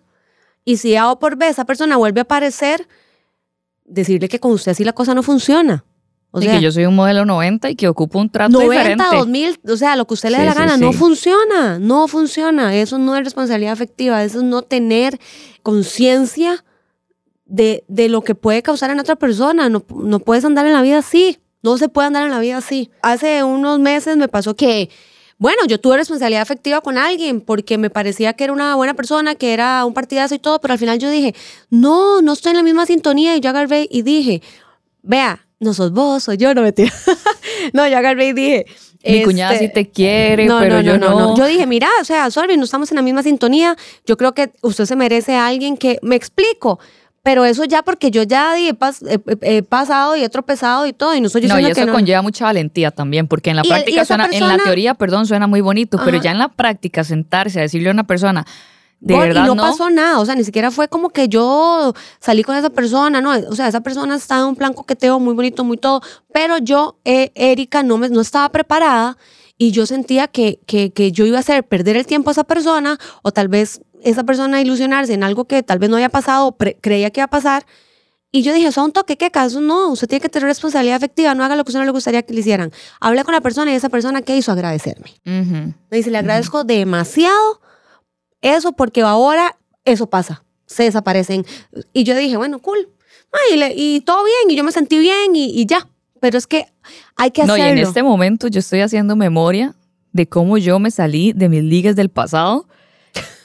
Y 0.65 0.77
si 0.77 0.95
A 0.95 1.11
o 1.11 1.19
por 1.19 1.37
B 1.37 1.49
esa 1.49 1.65
persona 1.65 1.97
vuelve 1.97 2.21
a 2.21 2.23
aparecer, 2.23 2.87
decirle 3.91 4.29
que 4.29 4.41
con 4.41 4.53
usted 4.53 4.73
así 4.73 4.85
la 4.85 4.93
cosa 4.93 5.15
no 5.15 5.23
funciona. 5.23 5.85
O 6.33 6.41
y 6.41 6.47
que 6.47 6.61
yo 6.61 6.71
soy 6.71 6.87
un 6.87 6.95
modelo 6.95 7.25
90 7.25 7.71
y 7.71 7.75
que 7.75 7.89
ocupo 7.89 8.21
un 8.21 8.31
trato 8.31 8.53
90, 8.53 8.71
diferente. 8.71 9.17
2000, 9.17 9.61
o 9.69 9.77
sea, 9.77 9.97
lo 9.97 10.07
que 10.07 10.15
usted 10.15 10.31
le 10.31 10.39
dé 10.39 10.45
la 10.45 10.55
gana, 10.55 10.77
no 10.77 10.93
funciona, 10.93 11.81
no 11.81 12.07
funciona. 12.07 12.77
Eso 12.77 12.99
no 12.99 13.17
es 13.17 13.25
responsabilidad 13.25 13.73
afectiva, 13.73 14.23
eso 14.23 14.39
es 14.39 14.45
no 14.45 14.63
tener 14.63 15.19
conciencia 15.65 16.65
de, 17.47 17.83
de, 17.89 18.09
lo 18.09 18.23
que 18.23 18.37
puede 18.37 18.63
causar 18.63 18.91
en 18.91 19.01
otra 19.01 19.17
persona. 19.17 19.69
No, 19.69 19.85
no 19.93 20.21
puedes 20.21 20.45
andar 20.45 20.67
en 20.67 20.73
la 20.73 20.83
vida 20.83 20.99
así, 20.99 21.39
no 21.63 21.77
se 21.79 21.89
puede 21.89 22.07
andar 22.07 22.25
en 22.25 22.31
la 22.31 22.39
vida 22.39 22.59
así. 22.59 22.91
Hace 23.03 23.43
unos 23.43 23.81
meses 23.81 24.17
me 24.17 24.29
pasó 24.29 24.55
que 24.55 24.89
bueno, 25.41 25.65
yo 25.67 25.81
tuve 25.81 25.97
responsabilidad 25.97 26.43
afectiva 26.43 26.83
con 26.83 26.99
alguien 26.99 27.41
porque 27.41 27.79
me 27.79 27.89
parecía 27.89 28.35
que 28.35 28.45
era 28.45 28.53
una 28.53 28.77
buena 28.77 28.93
persona, 28.93 29.35
que 29.35 29.55
era 29.55 29.87
un 29.87 29.95
partidazo 29.95 30.35
y 30.35 30.39
todo, 30.39 30.61
pero 30.61 30.73
al 30.73 30.79
final 30.79 30.99
yo 30.99 31.09
dije, 31.09 31.35
no, 31.71 32.21
no 32.21 32.35
estoy 32.35 32.51
en 32.51 32.59
la 32.59 32.63
misma 32.63 32.85
sintonía 32.85 33.35
y 33.35 33.41
yo 33.41 33.49
agarré 33.49 33.89
y 33.91 34.03
dije, 34.03 34.43
vea, 35.01 35.47
no 35.59 35.73
sos 35.73 35.93
vos, 35.93 36.25
soy 36.25 36.37
yo, 36.37 36.53
no 36.53 36.61
me 36.61 36.75
no, 37.73 37.89
yo 37.89 37.97
agarré 37.97 38.29
y 38.29 38.33
dije, 38.35 38.67
mi 39.03 39.23
cuñada 39.23 39.57
sí 39.57 39.65
este, 39.65 39.85
te 39.85 39.91
quiere, 39.91 40.47
pero 40.47 40.83
yo 40.83 40.99
no, 40.99 41.19
no. 41.19 41.35
Yo 41.35 41.47
dije, 41.47 41.67
mira, 41.67 41.89
o 42.03 42.05
sea, 42.05 42.31
sorry, 42.31 42.59
no 42.59 42.65
estamos 42.65 42.91
en 42.93 42.97
la 42.97 43.03
misma 43.03 43.23
sintonía. 43.23 43.79
Yo 44.05 44.19
creo 44.19 44.35
que 44.35 44.51
usted 44.61 44.85
se 44.85 44.95
merece 44.95 45.37
a 45.37 45.47
alguien 45.47 45.79
que 45.79 45.99
me 46.03 46.17
explico. 46.17 46.79
Pero 47.23 47.45
eso 47.45 47.65
ya 47.65 47.83
porque 47.83 48.11
yo 48.11 48.23
ya 48.23 48.55
he, 48.59 48.73
pasado 49.63 50.17
y 50.17 50.25
he 50.25 50.29
tropezado 50.31 50.87
y 50.87 50.95
todo, 50.95 51.15
y 51.15 51.21
no 51.21 51.29
soy 51.29 51.43
no, 51.43 51.61
y 51.61 51.67
eso 51.67 51.87
conlleva 51.93 52.23
mucha 52.23 52.47
valentía 52.47 52.91
también, 52.91 53.29
porque 53.29 53.51
en 53.51 53.57
la 53.57 53.63
práctica 53.63 54.07
suena, 54.07 54.29
en 54.33 54.49
la 54.49 54.57
teoría, 54.57 54.95
perdón, 54.95 55.27
suena 55.27 55.47
muy 55.47 55.61
bonito, 55.61 55.99
pero 56.03 56.17
ya 56.19 56.31
en 56.31 56.39
la 56.39 56.49
práctica 56.49 57.05
sentarse 57.05 57.59
a 57.59 57.63
decirle 57.63 57.91
a 57.91 57.93
una 57.93 58.05
persona, 58.05 58.47
de 59.01 59.19
verdad 59.19 59.45
y 59.45 59.55
no, 59.55 59.57
pasó 59.57 59.91
nada, 59.91 60.19
o 60.19 60.25
sea, 60.25 60.35
ni 60.35 60.45
siquiera 60.45 60.71
fue 60.71 60.89
como 60.89 61.11
que 61.11 61.29
yo 61.29 61.93
salí 62.21 62.43
con 62.43 62.57
esa 62.57 62.71
persona, 62.71 63.21
no, 63.21 63.33
o 63.51 63.55
sea, 63.55 63.69
esa 63.69 63.83
persona 63.83 64.17
estaba 64.17 64.41
en 64.41 64.49
un 64.49 64.57
plan 64.57 64.73
coqueteo 64.73 65.21
muy 65.21 65.35
bonito, 65.35 65.63
muy 65.63 65.77
todo, 65.77 66.01
pero 66.33 66.57
yo, 66.57 66.97
eh, 67.05 67.33
Erika, 67.35 67.83
no, 67.83 67.99
me, 67.99 68.09
no 68.09 68.23
estaba 68.23 68.49
preparada 68.49 69.19
y 69.59 69.73
yo 69.73 69.85
sentía 69.85 70.27
que, 70.27 70.59
que, 70.67 70.91
que 70.91 71.13
yo 71.13 71.27
iba 71.27 71.37
a 71.37 71.41
hacer 71.41 71.65
perder 71.65 71.99
el 71.99 72.07
tiempo 72.07 72.31
a 72.31 72.33
esa 72.33 72.45
persona 72.45 72.99
o 73.23 73.31
tal 73.31 73.49
vez 73.49 73.83
esa 74.03 74.25
persona 74.25 74.61
ilusionarse 74.61 75.15
en 75.15 75.23
algo 75.23 75.45
que 75.45 75.63
tal 75.63 75.79
vez 75.79 75.91
no 75.91 75.97
haya 75.97 76.09
pasado, 76.09 76.57
creía 76.81 77.11
que 77.11 77.21
iba 77.21 77.27
a 77.27 77.31
pasar. 77.31 77.67
Y 78.33 78.43
yo 78.43 78.55
dije, 78.55 78.71
son 78.71 78.93
toque, 78.93 79.17
¿qué 79.17 79.31
caso? 79.31 79.61
No, 79.61 79.91
usted 79.91 80.07
tiene 80.07 80.23
que 80.23 80.29
tener 80.29 80.47
responsabilidad 80.47 80.97
afectiva, 80.97 81.35
no 81.35 81.45
haga 81.45 81.57
lo 81.57 81.65
que 81.65 81.71
usted 81.71 81.81
no 81.81 81.85
le 81.85 81.91
gustaría 81.91 82.23
que 82.23 82.33
le 82.33 82.41
hicieran. 82.41 82.71
Hablé 83.01 83.25
con 83.25 83.35
la 83.35 83.41
persona 83.41 83.73
y 83.73 83.75
esa 83.75 83.89
persona, 83.89 84.23
¿qué 84.23 84.37
hizo? 84.37 84.53
Agradecerme. 84.53 85.15
Me 85.25 85.97
dice, 85.97 86.11
le 86.11 86.19
agradezco 86.19 86.63
demasiado 86.63 87.61
eso 88.41 88.73
porque 88.73 89.03
ahora 89.03 89.57
eso 89.85 90.09
pasa, 90.09 90.45
se 90.67 90.85
desaparecen. 90.85 91.45
Y 91.93 92.05
yo 92.05 92.15
dije, 92.15 92.37
bueno, 92.37 92.61
cool. 92.61 92.89
y, 93.75 94.01
todo 94.03 94.25
bien, 94.25 94.51
y 94.51 94.57
yo 94.57 94.63
me 94.63 94.73
sentí 94.73 94.99
bien 94.99 95.35
y, 95.35 95.67
ya. 95.67 95.89
Pero 96.21 96.39
es 96.39 96.47
que 96.47 96.67
hay 97.17 97.33
que 97.33 97.43
hacerlo. 97.43 97.65
No, 97.65 97.69
y 97.69 97.73
en 97.73 97.79
este 97.79 98.03
momento 98.03 98.47
yo 98.47 98.61
estoy 98.61 98.81
haciendo 98.81 99.17
memoria 99.17 99.75
de 100.13 100.29
cómo 100.29 100.57
yo 100.59 100.79
me 100.79 100.91
salí 100.91 101.33
de 101.33 101.49
mis 101.49 101.65
ligas 101.65 101.97
del 101.97 102.11
pasado 102.11 102.69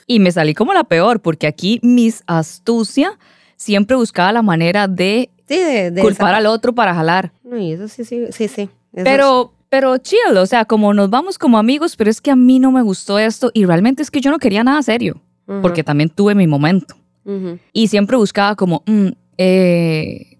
y 0.06 0.20
me 0.20 0.30
salí 0.32 0.54
como 0.54 0.72
la 0.72 0.84
peor, 0.84 1.20
porque 1.20 1.46
aquí 1.46 1.80
mis 1.82 2.22
astucia 2.26 3.18
siempre 3.56 3.96
buscaba 3.96 4.32
la 4.32 4.42
manera 4.42 4.88
de, 4.88 5.30
culpar 6.00 6.34
al 6.34 6.46
otro 6.46 6.74
para 6.74 6.94
jalar. 6.94 7.32
No, 7.42 7.58
y 7.58 7.72
eso 7.72 7.88
sí, 7.88 8.04
sí, 8.04 8.26
sí, 8.30 8.48
sí. 8.48 8.68
pero, 8.92 9.52
pero 9.68 9.96
chill, 9.98 10.36
o 10.36 10.46
sea, 10.46 10.64
como 10.64 10.94
nos 10.94 11.10
vamos 11.10 11.38
como 11.38 11.58
amigos, 11.58 11.96
pero 11.96 12.10
es 12.10 12.20
que 12.20 12.30
a 12.30 12.36
mí 12.36 12.58
no 12.58 12.70
me 12.70 12.82
gustó 12.82 13.18
esto 13.18 13.50
y 13.54 13.64
realmente 13.64 14.02
es 14.02 14.10
que 14.10 14.20
yo 14.20 14.30
no 14.30 14.38
quería 14.38 14.62
nada 14.62 14.82
serio, 14.82 15.20
porque 15.62 15.82
también 15.82 16.10
tuve 16.10 16.34
mi 16.34 16.46
momento. 16.46 16.94
Y 17.72 17.88
siempre 17.88 18.16
buscaba 18.16 18.54
como, 18.54 18.84
mm, 18.86 19.08
eh, 19.38 20.35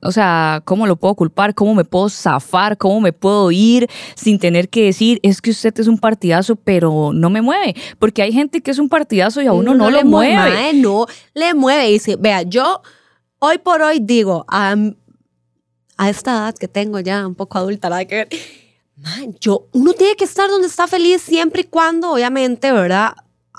o 0.00 0.12
sea, 0.12 0.62
¿cómo 0.64 0.86
lo 0.86 0.96
puedo 0.96 1.14
culpar? 1.14 1.54
¿Cómo 1.54 1.74
me 1.74 1.84
puedo 1.84 2.08
zafar? 2.08 2.76
¿Cómo 2.76 3.00
me 3.00 3.12
puedo 3.12 3.50
ir 3.50 3.88
sin 4.14 4.38
tener 4.38 4.68
que 4.68 4.84
decir, 4.84 5.20
es 5.22 5.40
que 5.40 5.50
usted 5.50 5.78
es 5.78 5.88
un 5.88 5.98
partidazo, 5.98 6.56
pero 6.56 7.12
no 7.12 7.30
me 7.30 7.42
mueve? 7.42 7.74
Porque 7.98 8.22
hay 8.22 8.32
gente 8.32 8.60
que 8.60 8.70
es 8.70 8.78
un 8.78 8.88
partidazo 8.88 9.42
y 9.42 9.46
a 9.46 9.52
uno 9.52 9.74
no, 9.74 9.90
lo 9.90 10.04
mueve. 10.04 10.72
no 10.74 11.06
le 11.34 11.54
mueve. 11.54 11.88
Y 11.88 11.92
dice, 11.94 12.16
vea, 12.16 12.42
yo 12.42 12.82
hoy 13.38 13.58
por 13.58 13.82
hoy 13.82 14.00
digo, 14.00 14.44
a, 14.48 14.74
a 15.96 16.10
esta 16.10 16.32
edad 16.32 16.54
que 16.54 16.68
tengo 16.68 17.00
ya, 17.00 17.26
un 17.26 17.34
poco 17.34 17.58
adulta, 17.58 17.88
nada 17.88 18.04
que 18.04 18.14
ver, 18.14 18.28
man, 18.96 19.34
yo, 19.40 19.68
uno 19.72 19.92
tiene 19.92 20.14
que 20.16 20.24
estar 20.24 20.48
donde 20.48 20.68
está 20.68 20.86
feliz 20.86 21.22
siempre 21.22 21.62
y 21.62 21.64
cuando, 21.64 22.12
obviamente, 22.12 22.72
¿verdad? 22.72 23.14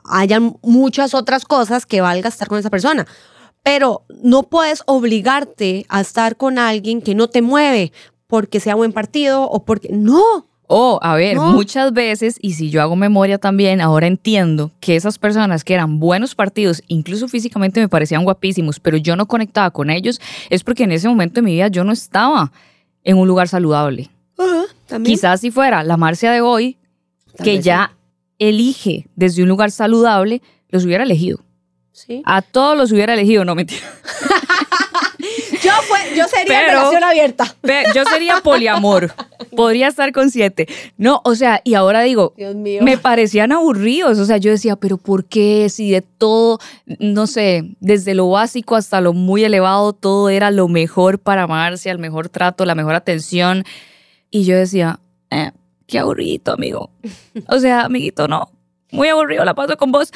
Hayan 0.07 0.57
muchas 0.62 1.13
otras 1.13 1.45
cosas 1.45 1.86
que 1.86 2.01
valga 2.01 2.29
estar 2.29 2.48
con 2.48 2.60
esa 2.60 2.69
persona. 2.69 3.07
Pero 3.65 4.03
no 4.22 4.43
puedes 4.43 4.84
obligarte 4.86 5.86
a 5.89 6.00
estar 6.00 6.38
con 6.38 6.60
alguien 6.60 7.01
que 7.01 7.15
no 7.15 7.27
te 7.27 7.41
mueve 7.41 7.91
porque 8.27 8.60
sea 8.60 8.75
buen 8.75 8.93
partido 8.93 9.43
o 9.43 9.65
porque... 9.65 9.89
No, 9.91 10.22
O, 10.67 11.00
a 11.01 11.15
ver, 11.15 11.36
No. 11.36 11.51
muchas 11.51 11.91
veces, 11.93 12.38
y 12.41 12.53
si 12.53 12.69
yo 12.72 12.81
hago 12.81 12.95
memoria 12.95 13.38
también, 13.38 13.81
ahora 13.81 14.07
entiendo 14.07 14.72
que 14.79 14.95
esas 14.95 15.19
personas 15.19 15.63
que 15.63 15.74
eran 15.75 16.00
buenos 16.00 16.34
partidos, 16.34 16.81
incluso 16.88 17.27
físicamente 17.27 17.79
me 17.79 17.88
parecían 17.89 18.24
guapísimos, 18.24 18.79
pero 18.79 18.98
yo 18.98 19.15
no 19.15 19.27
conectaba 19.27 19.69
con 19.72 19.89
ellos, 19.91 20.19
es 20.50 20.63
porque 20.63 20.84
en 20.86 20.91
ese 20.91 21.07
momento 21.07 21.36
de 21.36 21.41
mi 21.43 21.53
vida 21.53 21.67
yo 21.67 21.84
no 21.84 21.91
estaba 21.91 22.51
en 23.03 23.17
un 23.17 23.27
lugar 23.27 23.48
saludable. 23.48 24.10
también. 24.88 25.15
Quizás 25.15 25.41
si 25.41 25.51
fuera 25.51 25.84
la 25.84 25.98
Marcia 25.98 26.31
de 26.31 26.41
hoy, 26.41 26.77
Tal 27.36 27.45
que 27.45 27.62
ya 27.62 27.95
elige 28.39 29.07
desde 29.15 29.43
un 29.43 29.50
lugar 29.50 29.69
saludable, 29.72 30.41
los 30.69 30.84
hubiera 30.86 31.03
elegido. 31.03 31.45
Sí. 31.96 32.22
A 32.25 32.42
todos 32.42 32.78
los 32.78 32.92
hubiera 32.92 33.14
elegido, 33.14 33.46
no 33.46 33.56
mentira. 33.56 33.82
Yo, 35.64 35.72
fue, 35.88 35.98
yo 36.16 36.25
sería 36.28 36.60
Pero- 36.68 36.80
relación 36.80 37.04
abierta. 37.04 37.56
Yo 37.96 38.04
sería 38.06 38.42
poliamor. 38.44 39.14
Podría 39.56 39.88
estar 39.88 40.12
con 40.12 40.30
siete. 40.30 40.68
No, 40.98 41.22
o 41.24 41.34
sea, 41.34 41.62
y 41.64 41.74
ahora 41.74 42.02
digo, 42.02 42.34
Dios 42.38 42.54
mío. 42.54 42.84
me 42.84 42.98
parecían 42.98 43.52
aburridos. 43.52 44.20
O 44.20 44.25
sea, 44.25 44.38
yo 44.38 44.52
decía, 44.52 44.75
pero 44.75 44.98
¿por 44.98 45.25
qué? 45.25 45.70
Si 45.70 45.90
de 45.90 46.02
todo, 46.02 46.60
no 47.00 47.25
sé, 47.25 47.64
desde 47.80 48.14
lo 48.14 48.30
básico 48.30 48.75
hasta 48.75 49.02
lo 49.02 49.14
muy 49.14 49.44
elevado, 49.44 49.94
todo 49.94 50.30
era 50.30 50.52
lo 50.52 50.68
mejor 50.68 51.18
para 51.18 51.44
amarse, 51.44 51.90
el 51.90 51.98
mejor 51.98 52.30
trato, 52.30 52.66
la 52.66 52.75
mejor 52.75 52.94
atención. 52.94 53.64
Y 54.30 54.44
yo 54.44 54.56
decía, 54.56 55.00
eh, 55.32 55.52
qué 55.88 55.98
aburrido, 56.00 56.54
amigo. 56.54 56.92
O 57.48 57.58
sea, 57.60 57.86
amiguito, 57.86 58.28
no. 58.28 58.52
Muy 58.92 59.08
aburrido, 59.08 59.44
la 59.46 59.56
paso 59.56 59.78
con 59.78 59.92
vos. 59.92 60.12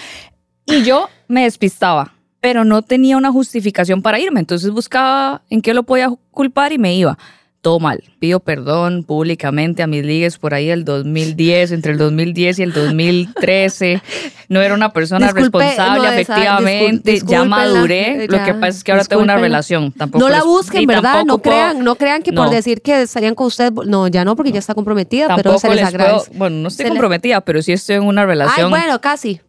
Y 0.68 0.84
yo 0.84 1.10
me 1.30 1.44
despistaba, 1.44 2.12
pero 2.42 2.66
no 2.66 2.82
tenía 2.82 3.16
una 3.16 3.32
justificación 3.32 4.02
para 4.02 4.20
irme. 4.20 4.42
Entonces 4.42 4.70
buscaba 4.72 5.42
en 5.50 5.62
qué 5.62 5.74
lo 5.74 5.84
podía 5.84 6.10
culpar 6.32 6.74
y 6.74 6.78
me 6.78 6.94
iba. 6.96 7.18
Todo 7.62 7.82
mal. 7.82 8.02
Pido 8.20 8.40
perdón 8.40 9.04
públicamente 9.04 9.84
a 9.84 9.88
mis 9.88 10.06
ligues 10.06 10.38
por 10.38 10.54
ahí 10.54 10.68
del 10.68 10.86
2010, 10.86 11.74
entre 11.74 11.92
el 11.92 11.98
2010 11.98 12.60
y 12.60 12.64
el 12.64 12.72
2013. 12.72 14.02
No 14.48 14.62
era 14.62 14.74
una 14.74 14.94
persona 14.94 15.26
Disculpe, 15.28 15.60
responsable, 15.60 16.00
no, 16.08 16.14
efectivamente. 16.14 17.14
discul- 17.16 17.28
ya 17.30 17.44
maduré. 17.44 18.28
Lo 18.30 18.38
ya, 18.38 18.46
que 18.46 18.54
pasa 18.54 18.70
es 18.70 18.84
que 18.86 18.92
ahora 18.94 19.04
tengo 19.04 19.22
una 19.22 19.36
relación. 19.38 19.92
Tampoco 19.92 20.24
No 20.24 20.30
la 20.30 20.42
busquen, 20.44 20.86
¿verdad? 20.88 21.26
No 21.26 21.38
puedo- 21.40 21.54
crean, 21.56 21.84
no 21.84 21.96
crean 21.96 22.24
que 22.24 22.32
por 22.32 22.50
decir 22.50 22.82
que 22.82 23.02
estarían 23.02 23.36
con 23.36 23.48
usted, 23.48 23.74
no, 23.74 24.08
ya 24.08 24.24
no, 24.24 24.38
porque 24.38 24.54
ya 24.54 24.60
está 24.60 24.74
comprometida, 24.74 25.28
pero 25.36 25.52
Tampoco 25.52 25.60
se 25.60 25.68
les 25.68 25.76
les 25.78 25.86
agradece. 25.88 26.28
puedo- 26.30 26.40
bueno, 26.40 26.56
no 26.58 26.68
estoy 26.70 26.86
Se 26.86 26.90
comprometida, 26.92 27.42
pero 27.42 27.62
sí 27.62 27.74
estoy 27.74 27.98
en 27.98 28.04
una 28.04 28.22
Ay, 28.22 28.28
relación. 28.28 28.70
bueno, 28.70 29.02
casi. 29.02 29.42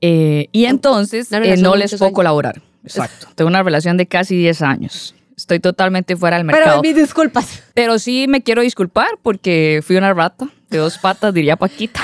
Eh, 0.00 0.48
y 0.52 0.64
entonces 0.66 1.30
eh, 1.32 1.56
no 1.58 1.74
les 1.76 1.92
puedo 1.92 2.06
años. 2.06 2.14
colaborar. 2.14 2.62
Exacto. 2.84 3.28
Tengo 3.34 3.48
una 3.48 3.62
relación 3.62 3.96
de 3.96 4.06
casi 4.06 4.36
10 4.36 4.62
años. 4.62 5.14
Estoy 5.36 5.60
totalmente 5.60 6.16
fuera 6.16 6.36
del 6.36 6.46
Pero 6.46 6.58
mercado. 6.58 6.82
mis 6.82 6.96
disculpas. 6.96 7.62
Pero 7.74 7.98
sí 7.98 8.26
me 8.28 8.42
quiero 8.42 8.62
disculpar 8.62 9.08
porque 9.22 9.82
fui 9.86 9.96
una 9.96 10.12
rata 10.14 10.48
de 10.70 10.78
dos 10.78 10.98
patas, 10.98 11.32
diría 11.34 11.56
Paquita. 11.56 12.00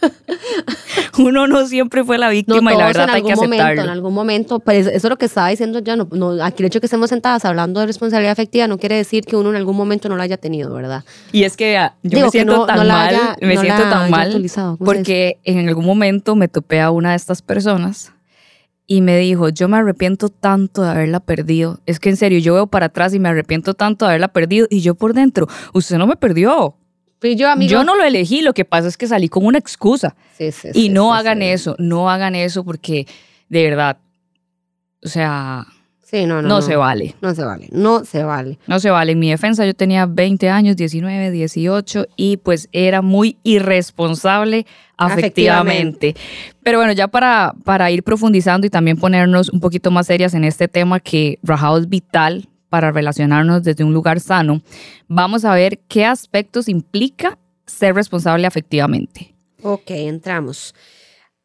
Uno 1.24 1.46
no 1.46 1.66
siempre 1.66 2.04
fue 2.04 2.18
la 2.18 2.26
No 2.26 2.32
víctima 2.32 2.72
y 2.72 2.76
la 2.76 2.86
verdad 2.86 3.04
en 3.04 3.10
hay 3.10 3.22
que 3.22 3.32
algún 3.32 3.44
momento, 3.44 3.64
aceptarlo. 3.64 3.82
en 3.82 3.88
algún 3.90 4.14
momento, 4.14 4.60
pues 4.60 4.86
eso 4.86 4.96
es 4.96 5.04
lo 5.10 5.16
que 5.16 5.26
estaba 5.26 5.48
diciendo 5.48 5.78
ya, 5.80 5.96
no, 5.96 6.08
no, 6.12 6.42
aquí 6.44 6.62
el 6.62 6.66
hecho 6.66 6.78
de 6.78 6.80
que 6.80 6.86
estemos 6.86 7.10
sentadas 7.10 7.44
hablando 7.44 7.80
de 7.80 7.86
responsabilidad 7.86 8.32
afectiva 8.32 8.66
no 8.66 8.78
quiere 8.78 8.96
decir 8.96 9.24
que 9.24 9.36
uno 9.36 9.50
en 9.50 9.56
algún 9.56 9.76
momento 9.76 10.08
no 10.08 10.16
la 10.16 10.24
haya 10.24 10.36
tenido, 10.36 10.72
¿verdad? 10.74 11.04
Y 11.32 11.44
es 11.44 11.56
que 11.56 11.76
ah, 11.78 11.94
yo 12.02 12.16
Digo 12.16 12.26
me 12.26 12.30
siento 12.30 12.56
no- 12.56 12.66
tan 12.66 12.78
no 12.78 12.84
mal, 12.84 13.16
me 13.40 13.54
no 13.54 13.60
siento 13.60 13.82
tan 13.82 14.10
mal 14.10 14.26
actualizado, 14.28 14.76
¿cómo 14.76 14.90
se 14.90 14.96
porque 14.96 15.38
en 15.44 15.68
algún 15.68 15.84
momento 15.86 16.36
me 16.36 16.48
topé 16.48 16.80
a 16.80 16.90
una 16.90 17.10
de 17.10 17.16
estas 17.16 17.42
personas 17.42 18.12
y 18.86 19.02
me 19.02 19.16
dijo, 19.18 19.50
yo 19.50 19.68
me 19.68 19.76
arrepiento 19.76 20.30
tanto 20.30 20.82
de 20.82 20.88
haberla 20.90 21.20
perdido. 21.20 21.78
Es 21.86 22.00
que 22.00 22.08
en 22.08 22.16
serio, 22.16 22.40
yo 22.40 22.54
veo 22.54 22.66
para 22.66 22.86
atrás 22.86 23.14
y 23.14 23.20
me 23.20 23.28
arrepiento 23.28 23.74
tanto 23.74 24.04
de 24.04 24.10
haberla 24.10 24.28
perdido 24.28 24.66
y 24.68 24.80
yo 24.80 24.96
por 24.96 25.14
dentro, 25.14 25.46
usted 25.72 25.96
no 25.96 26.08
me 26.08 26.16
perdió. 26.16 26.74
Fui 27.20 27.36
yo, 27.36 27.50
amigo. 27.50 27.70
Yo 27.70 27.84
no 27.84 27.96
lo 27.96 28.04
elegí, 28.04 28.40
lo 28.40 28.54
que 28.54 28.64
pasa 28.64 28.88
es 28.88 28.96
que 28.96 29.06
salí 29.06 29.28
con 29.28 29.44
una 29.44 29.58
excusa. 29.58 30.16
Sí, 30.36 30.50
sí, 30.52 30.68
Y 30.74 30.82
sí, 30.82 30.88
no 30.88 31.14
hagan 31.14 31.42
eso, 31.42 31.76
no 31.78 32.10
hagan 32.10 32.34
eso 32.34 32.64
porque 32.64 33.06
de 33.48 33.62
verdad, 33.64 33.98
o 35.04 35.08
sea, 35.08 35.66
Sí, 36.10 36.26
no, 36.26 36.42
no, 36.42 36.48
no, 36.48 36.48
no. 36.56 36.62
se 36.62 36.74
vale. 36.74 37.14
No 37.20 37.32
se 37.36 37.44
vale, 37.44 37.68
no 37.70 38.04
se 38.04 38.24
vale. 38.24 38.58
No 38.66 38.80
se 38.80 38.90
vale. 38.90 39.12
En 39.12 39.20
mi 39.20 39.30
defensa 39.30 39.64
yo 39.64 39.74
tenía 39.74 40.06
20 40.06 40.48
años, 40.48 40.76
19, 40.76 41.30
18 41.30 42.06
y 42.16 42.36
pues 42.38 42.68
era 42.72 43.00
muy 43.00 43.36
irresponsable 43.44 44.66
afectivamente. 44.96 46.16
Pero 46.64 46.78
bueno, 46.78 46.92
ya 46.94 47.06
para, 47.06 47.54
para 47.64 47.92
ir 47.92 48.02
profundizando 48.02 48.66
y 48.66 48.70
también 48.70 48.96
ponernos 48.96 49.50
un 49.50 49.60
poquito 49.60 49.92
más 49.92 50.08
serias 50.08 50.34
en 50.34 50.42
este 50.42 50.66
tema 50.66 50.98
que 50.98 51.38
rajado 51.44 51.78
es 51.78 51.88
vital 51.88 52.48
para 52.70 52.92
relacionarnos 52.92 53.62
desde 53.62 53.84
un 53.84 53.92
lugar 53.92 54.20
sano, 54.20 54.62
vamos 55.08 55.44
a 55.44 55.54
ver 55.54 55.80
qué 55.88 56.06
aspectos 56.06 56.68
implica 56.68 57.38
ser 57.66 57.94
responsable 57.94 58.46
afectivamente. 58.46 59.34
Ok, 59.62 59.90
entramos. 59.90 60.74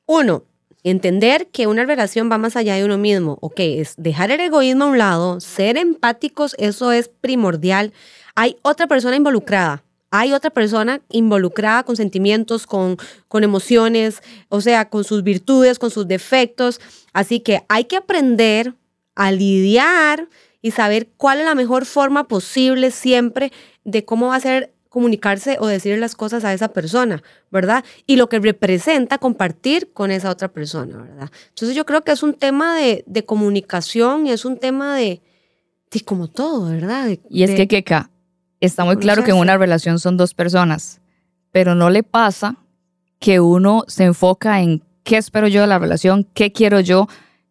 Uno, 0.05 0.43
entender 0.83 1.47
que 1.47 1.67
una 1.67 1.83
relación 1.83 2.31
va 2.31 2.37
más 2.37 2.55
allá 2.55 2.75
de 2.75 2.85
uno 2.85 2.97
mismo. 2.97 3.37
Ok, 3.41 3.59
es 3.59 3.95
dejar 3.97 4.31
el 4.31 4.39
egoísmo 4.39 4.85
a 4.85 4.87
un 4.87 4.97
lado, 4.97 5.39
ser 5.41 5.77
empáticos, 5.77 6.55
eso 6.59 6.91
es 6.91 7.09
primordial. 7.09 7.91
Hay 8.35 8.57
otra 8.61 8.87
persona 8.87 9.15
involucrada. 9.15 9.83
Hay 10.11 10.31
otra 10.31 10.49
persona 10.49 11.01
involucrada 11.09 11.83
con 11.83 11.97
sentimientos, 11.97 12.67
con, 12.67 12.97
con 13.27 13.43
emociones, 13.43 14.21
o 14.47 14.61
sea, 14.61 14.89
con 14.89 15.03
sus 15.03 15.23
virtudes, 15.23 15.77
con 15.77 15.91
sus 15.91 16.07
defectos. 16.07 16.79
Así 17.11 17.41
que 17.41 17.63
hay 17.67 17.85
que 17.85 17.97
aprender 17.97 18.75
a 19.15 19.31
lidiar 19.31 20.29
y 20.65 20.71
saber 20.71 21.09
cuál 21.17 21.37
es 21.41 21.45
la 21.45 21.53
mejor 21.53 21.85
forma 21.85 22.27
posible 22.27 22.89
siempre 22.89 23.51
de 23.83 24.03
cómo 24.03 24.29
va 24.29 24.35
a 24.37 24.39
ser 24.39 24.73
comunicarse 24.89 25.57
o 25.59 25.67
decirle 25.67 25.99
las 25.99 26.15
cosas 26.15 26.43
a 26.43 26.53
esa 26.53 26.69
persona, 26.69 27.21
¿verdad? 27.51 27.83
Y 28.07 28.15
lo 28.15 28.29
que 28.29 28.39
representa 28.39 29.19
compartir 29.19 29.91
con 29.93 30.09
esa 30.09 30.31
otra 30.31 30.47
persona, 30.47 30.97
¿verdad? 31.03 31.29
Entonces 31.49 31.75
yo 31.75 31.85
creo 31.85 32.03
que 32.03 32.13
es 32.13 32.23
un 32.23 32.33
tema 32.33 32.75
de, 32.77 33.03
de 33.05 33.25
comunicación 33.25 34.25
y 34.25 34.31
es 34.31 34.43
un 34.43 34.57
tema 34.57 34.95
de, 34.95 35.21
de 35.91 36.01
como 36.01 36.29
todo, 36.29 36.69
¿verdad? 36.71 37.05
De- 37.05 37.19
Y 37.29 37.43
es 37.43 37.51
que, 37.51 37.67
Keka, 37.67 38.09
está 38.59 38.85
muy 38.85 38.95
claro 38.97 39.23
que 39.23 39.31
en 39.31 39.37
una 39.37 39.57
relación 39.59 39.99
son 39.99 40.17
dos 40.17 40.33
personas, 40.33 40.99
pero 41.51 41.75
no 41.75 41.91
le 41.91 42.01
pasa 42.01 42.55
que 43.19 43.39
uno 43.39 43.83
se 43.87 44.05
enfoca 44.05 44.61
en 44.61 44.81
qué 45.03 45.17
espero 45.17 45.47
yo 45.47 45.61
de 45.61 45.67
la 45.67 45.77
relación, 45.77 46.25
qué 46.33 46.51
quiero 46.51 46.79
yo, 46.79 47.07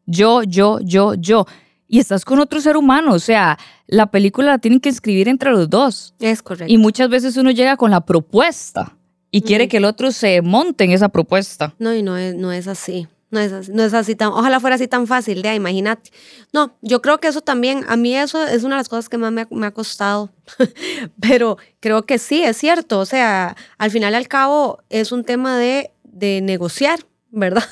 yo, 0.07 0.42
yo, 0.42 0.81
yo, 0.83 1.14
yo. 1.14 1.46
Y 1.94 2.00
estás 2.00 2.24
con 2.24 2.40
otro 2.40 2.61
ser 2.61 2.76
humano, 2.76 3.12
o 3.12 3.20
sea, 3.20 3.57
la 3.87 4.11
película 4.11 4.48
la 4.48 4.59
tienen 4.59 4.80
que 4.80 4.88
escribir 4.88 5.28
entre 5.28 5.52
los 5.52 5.70
dos. 5.70 6.12
Es 6.18 6.42
correcto. 6.42 6.66
Y 6.66 6.76
muchas 6.76 7.09
veces 7.09 7.37
uno 7.37 7.52
llega 7.52 7.76
con 7.76 7.92
la 7.92 8.00
propuesta 8.00 8.96
y 9.30 9.42
quiere 9.42 9.68
que 9.68 9.76
el 9.76 9.85
otro 9.85 10.11
se 10.11 10.42
monte 10.42 10.83
en 10.83 10.90
esa 10.90 11.09
propuesta. 11.09 11.72
No, 11.78 11.94
y 11.94 12.02
no 12.02 12.16
es, 12.16 12.35
no 12.35 12.50
es 12.50 12.66
así. 12.66 13.07
No 13.30 13.38
es 13.38 13.52
así, 13.52 13.70
no 13.72 13.85
es 13.85 13.94
así 13.94 14.16
tan, 14.16 14.30
ojalá 14.30 14.59
fuera 14.59 14.74
así 14.74 14.88
tan 14.88 15.07
fácil, 15.07 15.40
ya, 15.44 15.54
imagínate. 15.54 16.11
No, 16.52 16.76
yo 16.83 17.00
creo 17.00 17.18
que 17.18 17.28
eso 17.28 17.42
también, 17.42 17.85
a 17.87 17.96
mí 17.96 18.16
eso 18.16 18.44
es 18.44 18.64
una 18.64 18.74
de 18.74 18.80
las 18.80 18.88
cosas 18.88 19.09
que 19.09 19.16
más 19.16 19.30
me 19.30 19.42
ha, 19.42 19.48
me 19.52 19.66
ha 19.66 19.70
costado, 19.70 20.30
pero 21.20 21.59
creo 21.78 22.07
que 22.07 22.18
sí, 22.18 22.42
es 22.42 22.57
cierto, 22.57 22.98
o 22.98 23.07
sea, 23.07 23.57
al 23.78 23.92
final 23.92 24.14
y 24.14 24.16
al 24.16 24.26
cabo 24.26 24.83
es 24.90 25.12
un 25.12 25.22
tema 25.22 25.57
de, 25.59 25.92
de 26.02 26.40
negociar, 26.40 26.98
¿verdad? 27.30 27.62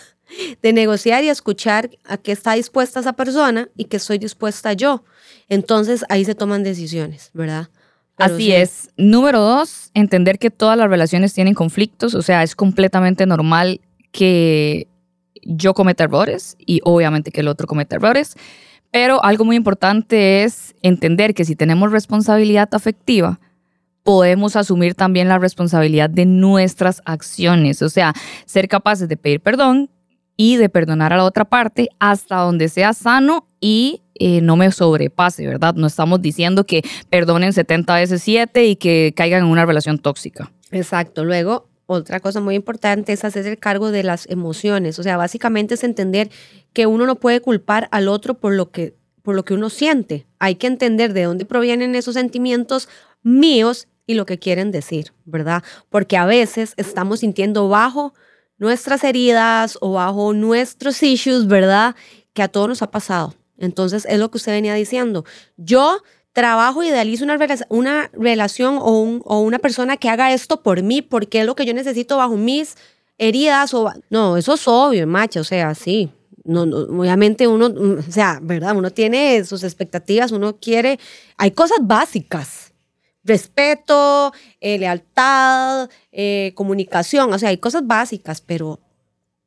De 0.63 0.73
negociar 0.73 1.25
y 1.25 1.29
escuchar 1.29 1.91
a 2.05 2.17
qué 2.17 2.33
está 2.33 2.55
dispuesta 2.55 3.01
esa 3.01 3.13
persona 3.13 3.69
y 3.77 3.85
qué 3.85 3.99
estoy 3.99 4.19
dispuesta 4.19 4.73
yo. 4.73 5.05
Entonces 5.49 6.05
ahí 6.09 6.25
se 6.25 6.35
toman 6.35 6.63
decisiones, 6.63 7.31
¿verdad? 7.35 7.69
Pero 8.17 8.35
Así 8.35 8.45
sí. 8.45 8.53
es. 8.53 8.91
Número 8.97 9.41
dos, 9.41 9.91
entender 9.95 10.39
que 10.39 10.51
todas 10.51 10.77
las 10.79 10.89
relaciones 10.89 11.35
tienen 11.35 11.55
conflictos, 11.55 12.15
o 12.15 12.23
sea, 12.23 12.43
es 12.43 12.55
completamente 12.55 13.27
normal 13.27 13.81
que 14.11 14.87
yo 15.43 15.75
cometa 15.75 16.05
errores 16.05 16.57
y 16.59 16.81
obviamente 16.85 17.31
que 17.31 17.41
el 17.41 17.49
otro 17.49 17.67
cometa 17.67 17.97
errores, 17.97 18.37
pero 18.91 19.25
algo 19.25 19.45
muy 19.45 19.57
importante 19.57 20.45
es 20.45 20.75
entender 20.83 21.35
que 21.35 21.45
si 21.45 21.57
tenemos 21.57 21.91
responsabilidad 21.91 22.69
afectiva, 22.73 23.41
podemos 24.03 24.57
asumir 24.57 24.95
también 24.95 25.29
la 25.29 25.39
responsabilidad 25.39 26.11
de 26.11 26.27
nuestras 26.27 27.03
acciones, 27.05 27.83
o 27.83 27.89
sea, 27.89 28.13
ser 28.45 28.69
capaces 28.69 29.09
de 29.09 29.17
pedir 29.17 29.41
perdón 29.41 29.91
y 30.37 30.57
de 30.57 30.69
perdonar 30.69 31.13
a 31.13 31.17
la 31.17 31.25
otra 31.25 31.45
parte 31.45 31.89
hasta 31.99 32.37
donde 32.37 32.69
sea 32.69 32.93
sano 32.93 33.47
y 33.61 34.03
eh, 34.15 34.41
no 34.41 34.57
me 34.57 34.71
sobrepase, 34.71 35.47
¿verdad? 35.47 35.75
No 35.75 35.87
estamos 35.87 36.21
diciendo 36.21 36.65
que 36.65 36.83
perdonen 37.11 37.53
70 37.53 37.95
veces 37.95 38.23
7 38.23 38.67
y 38.67 38.77
que 38.77 39.13
caigan 39.17 39.45
en 39.45 39.51
una 39.51 39.67
relación 39.67 39.99
tóxica. 39.99 40.53
Exacto. 40.71 41.25
Luego, 41.25 41.69
otra 41.87 42.21
cosa 42.21 42.41
muy 42.41 42.55
importante 42.55 43.13
es 43.13 43.25
hacerse 43.25 43.57
cargo 43.57 43.91
de 43.91 44.03
las 44.03 44.29
emociones. 44.29 44.99
O 44.99 45.03
sea, 45.03 45.17
básicamente 45.17 45.75
es 45.75 45.85
entender 45.85 46.31
que 46.73 46.87
uno 46.87 47.07
no 47.07 47.17
puede 47.17 47.41
culpar 47.41 47.89
al 47.91 48.09
otro 48.09 48.35
por 48.35 48.55
lo 48.55 48.71
que, 48.71 48.95
por 49.23 49.35
lo 49.35 49.45
que 49.45 49.55
uno 49.55 49.71
siente. 49.71 50.27
Hay 50.39 50.57
que 50.57 50.67
entender 50.67 51.13
de 51.13 51.25
dónde 51.25 51.45
provienen 51.45 51.95
esos 51.95 52.15
sentimientos 52.15 52.89
míos 53.23 53.89
y 54.07 54.15
lo 54.15 54.27
que 54.27 54.39
quieren 54.39 54.73
decir, 54.73 55.13
¿verdad? 55.25 55.63
Porque 55.89 56.17
a 56.17 56.27
veces 56.27 56.75
estamos 56.77 57.21
sintiendo 57.21 57.69
bajo 57.69 58.15
nuestras 58.63 59.03
heridas 59.03 59.77
o 59.81 59.95
bajo 59.95 60.33
nuestros 60.33 61.03
issues, 61.03 61.49
¿verdad? 61.49 61.97
Que 62.33 62.43
a 62.43 62.49
todos 62.49 62.69
nos 62.69 62.83
ha 62.83 62.91
pasado. 62.91 63.35
Entonces, 63.59 64.07
es 64.09 64.19
lo 64.19 64.31
que 64.31 64.39
usted 64.39 64.53
venía 64.53 64.75
diciendo. 64.75 65.25
Yo 65.57 65.99
trabajo, 66.33 66.85
idealizo 66.85 67.25
una, 67.25 67.39
una 67.69 68.11
relación 68.13 68.79
o, 68.81 69.21
o, 69.25 69.41
una 69.41 69.59
persona 69.59 69.97
que 69.97 70.09
haga 70.09 70.33
esto 70.33 70.63
por 70.63 70.83
mí, 70.83 71.03
porque 71.03 71.41
es 71.41 71.47
lo 71.47 71.57
que 71.57 71.67
yo 71.67 71.75
necesito 71.75 72.17
bajo 72.17 72.37
mis 72.37 72.77
heridas. 73.19 73.75
O, 73.75 73.93
no, 74.11 74.37
eso 74.37 74.55
es 74.55 74.69
obvio, 74.69 75.09
macho, 75.09 75.41
o 75.41 75.45
sea, 75.45 75.75
sí. 75.75 76.11
No, 76.45 76.63
obviamente 76.63 77.49
uno, 77.49 77.67
o 77.99 78.03
sea, 78.11 78.39
¿verdad? 78.43 78.77
Uno 78.77 78.91
tiene 78.91 79.45
sus 79.45 79.65
expectativas, 79.65 80.31
uno 80.31 80.57
quiere, 80.57 80.99
hay 81.37 81.51
cosas 81.51 81.79
básicas, 81.83 82.72
respeto, 83.25 84.33
eh, 84.61 84.79
lealtad, 84.79 85.89
eh, 86.11 86.53
comunicación, 86.55 87.33
o 87.33 87.39
sea, 87.39 87.51
hay 87.51 87.59
cosas 87.59 87.87
básicas, 87.87 88.41
pero 88.41 88.81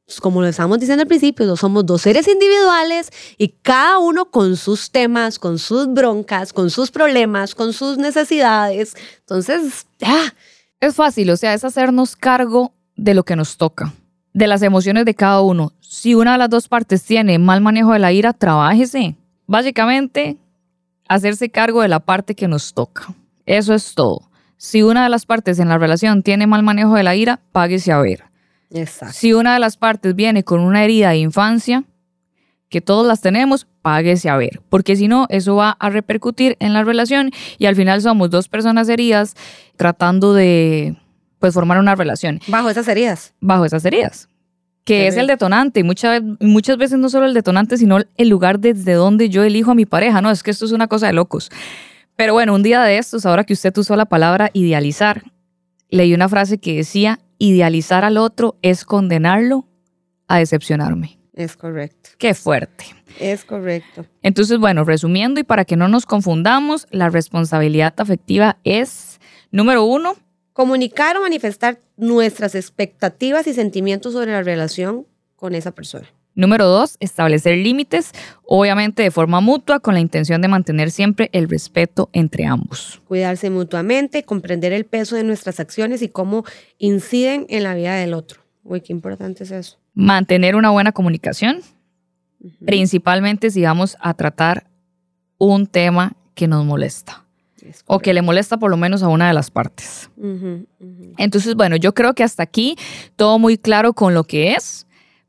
pues, 0.05 0.21
como 0.21 0.41
lo 0.41 0.47
estábamos 0.47 0.79
diciendo 0.79 1.01
al 1.01 1.07
principio, 1.07 1.55
somos 1.55 1.85
dos 1.85 2.03
seres 2.03 2.27
individuales 2.27 3.11
y 3.37 3.49
cada 3.49 3.97
uno 3.97 4.25
con 4.25 4.55
sus 4.55 4.91
temas, 4.91 5.39
con 5.39 5.57
sus 5.57 5.91
broncas, 5.91 6.53
con 6.53 6.69
sus 6.69 6.91
problemas, 6.91 7.55
con 7.55 7.73
sus 7.73 7.97
necesidades. 7.97 8.95
Entonces, 9.19 9.87
ya. 9.99 10.33
Es 10.79 10.95
fácil, 10.95 11.31
o 11.31 11.37
sea, 11.37 11.53
es 11.53 11.63
hacernos 11.63 12.15
cargo 12.15 12.71
de 12.95 13.15
lo 13.15 13.23
que 13.23 13.35
nos 13.35 13.57
toca, 13.57 13.93
de 14.33 14.45
las 14.45 14.61
emociones 14.61 15.05
de 15.05 15.15
cada 15.15 15.41
uno. 15.41 15.71
Si 15.79 16.13
una 16.13 16.33
de 16.33 16.37
las 16.37 16.49
dos 16.49 16.67
partes 16.67 17.03
tiene 17.03 17.39
mal 17.39 17.61
manejo 17.61 17.93
de 17.93 17.99
la 17.99 18.11
ira, 18.11 18.33
trabájese. 18.33 19.15
Básicamente, 19.47 20.37
hacerse 21.07 21.49
cargo 21.49 21.81
de 21.81 21.87
la 21.87 21.99
parte 21.99 22.35
que 22.35 22.47
nos 22.47 22.73
toca. 22.73 23.07
Eso 23.45 23.73
es 23.73 23.93
todo. 23.93 24.29
Si 24.57 24.81
una 24.83 25.03
de 25.03 25.09
las 25.09 25.25
partes 25.25 25.59
en 25.59 25.69
la 25.69 25.77
relación 25.77 26.23
tiene 26.23 26.47
mal 26.47 26.63
manejo 26.63 26.95
de 26.95 27.03
la 27.03 27.15
ira, 27.15 27.41
páguese 27.51 27.91
a 27.91 27.99
ver. 27.99 28.23
Si 29.11 29.33
una 29.33 29.53
de 29.53 29.59
las 29.59 29.77
partes 29.77 30.15
viene 30.15 30.43
con 30.43 30.59
una 30.61 30.83
herida 30.83 31.09
de 31.09 31.17
infancia, 31.17 31.83
que 32.69 32.81
todos 32.81 33.05
las 33.05 33.21
tenemos, 33.21 33.67
páguese 33.81 34.29
a 34.29 34.37
ver, 34.37 34.61
porque 34.69 34.95
si 34.95 35.07
no, 35.07 35.27
eso 35.29 35.55
va 35.55 35.77
a 35.79 35.89
repercutir 35.89 36.57
en 36.59 36.73
la 36.73 36.83
relación 36.83 37.31
y 37.57 37.67
al 37.67 37.75
final 37.75 38.01
somos 38.01 38.29
dos 38.29 38.49
personas 38.49 38.89
heridas 38.89 39.35
tratando 39.77 40.33
de 40.33 40.97
pues 41.39 41.53
formar 41.53 41.77
una 41.79 41.95
relación. 41.95 42.39
Bajo 42.47 42.69
esas 42.69 42.87
heridas. 42.87 43.33
Bajo 43.39 43.65
esas 43.65 43.85
heridas. 43.85 44.29
Que 44.83 45.07
es 45.07 45.17
el 45.17 45.27
detonante. 45.27 45.83
Muchas, 45.83 46.21
muchas 46.39 46.77
veces 46.77 46.99
no 46.99 47.09
solo 47.09 47.25
el 47.25 47.33
detonante, 47.33 47.77
sino 47.77 47.97
el 48.17 48.29
lugar 48.29 48.59
desde 48.59 48.93
donde 48.93 49.29
yo 49.29 49.43
elijo 49.43 49.71
a 49.71 49.75
mi 49.75 49.85
pareja. 49.85 50.21
No, 50.21 50.29
es 50.29 50.43
que 50.43 50.51
esto 50.51 50.65
es 50.65 50.71
una 50.71 50.87
cosa 50.87 51.07
de 51.07 51.13
locos. 51.13 51.49
Pero 52.15 52.33
bueno, 52.33 52.53
un 52.53 52.63
día 52.63 52.81
de 52.83 52.97
estos, 52.97 53.25
ahora 53.25 53.43
que 53.43 53.53
usted 53.53 53.75
usó 53.77 53.95
la 53.95 54.05
palabra 54.05 54.49
idealizar, 54.53 55.23
leí 55.89 56.13
una 56.13 56.29
frase 56.29 56.57
que 56.57 56.77
decía, 56.77 57.19
idealizar 57.37 58.05
al 58.05 58.17
otro 58.17 58.57
es 58.61 58.85
condenarlo 58.85 59.67
a 60.27 60.39
decepcionarme. 60.39 61.19
Es 61.33 61.57
correcto. 61.57 62.11
Qué 62.17 62.33
fuerte. 62.33 62.85
Es 63.19 63.43
correcto. 63.43 64.05
Entonces, 64.21 64.57
bueno, 64.57 64.85
resumiendo 64.85 65.39
y 65.39 65.43
para 65.43 65.65
que 65.65 65.75
no 65.75 65.89
nos 65.89 66.05
confundamos, 66.05 66.87
la 66.91 67.09
responsabilidad 67.09 67.93
afectiva 67.97 68.57
es, 68.63 69.19
número 69.51 69.83
uno, 69.83 70.15
comunicar 70.53 71.17
o 71.17 71.21
manifestar 71.21 71.79
nuestras 71.97 72.55
expectativas 72.55 73.47
y 73.47 73.53
sentimientos 73.53 74.13
sobre 74.13 74.31
la 74.31 74.43
relación 74.43 75.05
con 75.35 75.53
esa 75.53 75.71
persona. 75.71 76.07
Número 76.35 76.65
dos, 76.65 76.97
establecer 76.99 77.57
límites, 77.57 78.11
obviamente 78.43 79.03
de 79.03 79.09
forma 79.09 79.39
mutua, 79.39 79.79
con 79.79 79.93
la 79.93 80.01
intención 80.01 80.41
de 80.41 80.49
mantener 80.49 80.91
siempre 80.91 81.29
el 81.31 81.47
respeto 81.47 82.09
entre 82.11 82.45
ambos. 82.45 83.01
Cuidarse 83.07 83.49
mutuamente, 83.49 84.23
comprender 84.23 84.73
el 84.73 84.85
peso 84.85 85.15
de 85.15 85.23
nuestras 85.23 85.61
acciones 85.61 86.01
y 86.01 86.09
cómo 86.09 86.43
inciden 86.77 87.45
en 87.47 87.63
la 87.63 87.73
vida 87.73 87.95
del 87.95 88.13
otro. 88.13 88.41
Uy, 88.65 88.81
qué 88.81 88.91
importante 88.91 89.45
es 89.45 89.51
eso. 89.51 89.77
Mantener 89.93 90.57
una 90.57 90.71
buena 90.71 90.91
comunicación, 90.91 91.61
principalmente 92.65 93.49
si 93.49 93.63
vamos 93.63 93.95
a 94.01 94.13
tratar 94.13 94.67
un 95.37 95.67
tema 95.67 96.17
que 96.33 96.49
nos 96.49 96.65
molesta 96.65 97.25
o 97.85 97.99
que 97.99 98.13
le 98.13 98.21
molesta 98.21 98.57
por 98.57 98.69
lo 98.69 98.77
menos 98.77 99.03
a 99.03 99.07
una 99.07 99.27
de 99.27 99.33
las 99.33 99.51
partes. 99.51 100.09
Entonces, 101.17 101.55
bueno, 101.55 101.77
yo 101.77 101.93
creo 101.93 102.13
que 102.13 102.23
hasta 102.23 102.43
aquí 102.43 102.75
todo 103.15 103.39
muy 103.39 103.57
claro 103.57 103.93
con 103.93 104.13
lo 104.13 104.25
que 104.25 104.53
es 104.53 104.84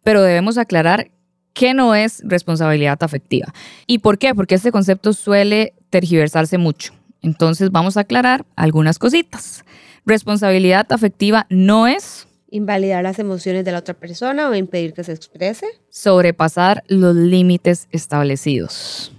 pero 0.06 0.22
debemos 0.22 0.56
aclarar 0.56 1.10
qué 1.52 1.74
no 1.74 1.96
es 1.96 2.22
responsabilidad 2.24 2.96
afectiva. 3.02 3.52
¿Y 3.88 3.98
por 3.98 4.18
qué? 4.18 4.36
Porque 4.36 4.54
este 4.54 4.70
concepto 4.70 5.12
suele 5.12 5.74
tergiversarse 5.90 6.58
mucho. 6.58 6.92
Entonces 7.22 7.72
vamos 7.72 7.96
a 7.96 8.02
aclarar 8.02 8.46
algunas 8.54 9.00
cositas. 9.00 9.64
Responsabilidad 10.04 10.86
afectiva 10.92 11.46
no 11.50 11.88
es 11.88 12.28
invalidar 12.50 13.02
las 13.02 13.18
emociones 13.18 13.64
de 13.64 13.72
la 13.72 13.78
otra 13.78 13.94
persona 13.94 14.48
o 14.48 14.54
impedir 14.54 14.92
que 14.92 15.02
se 15.02 15.12
exprese. 15.12 15.66
Sobrepasar 15.88 16.84
los 16.86 17.16
límites 17.16 17.88
establecidos. 17.90 19.10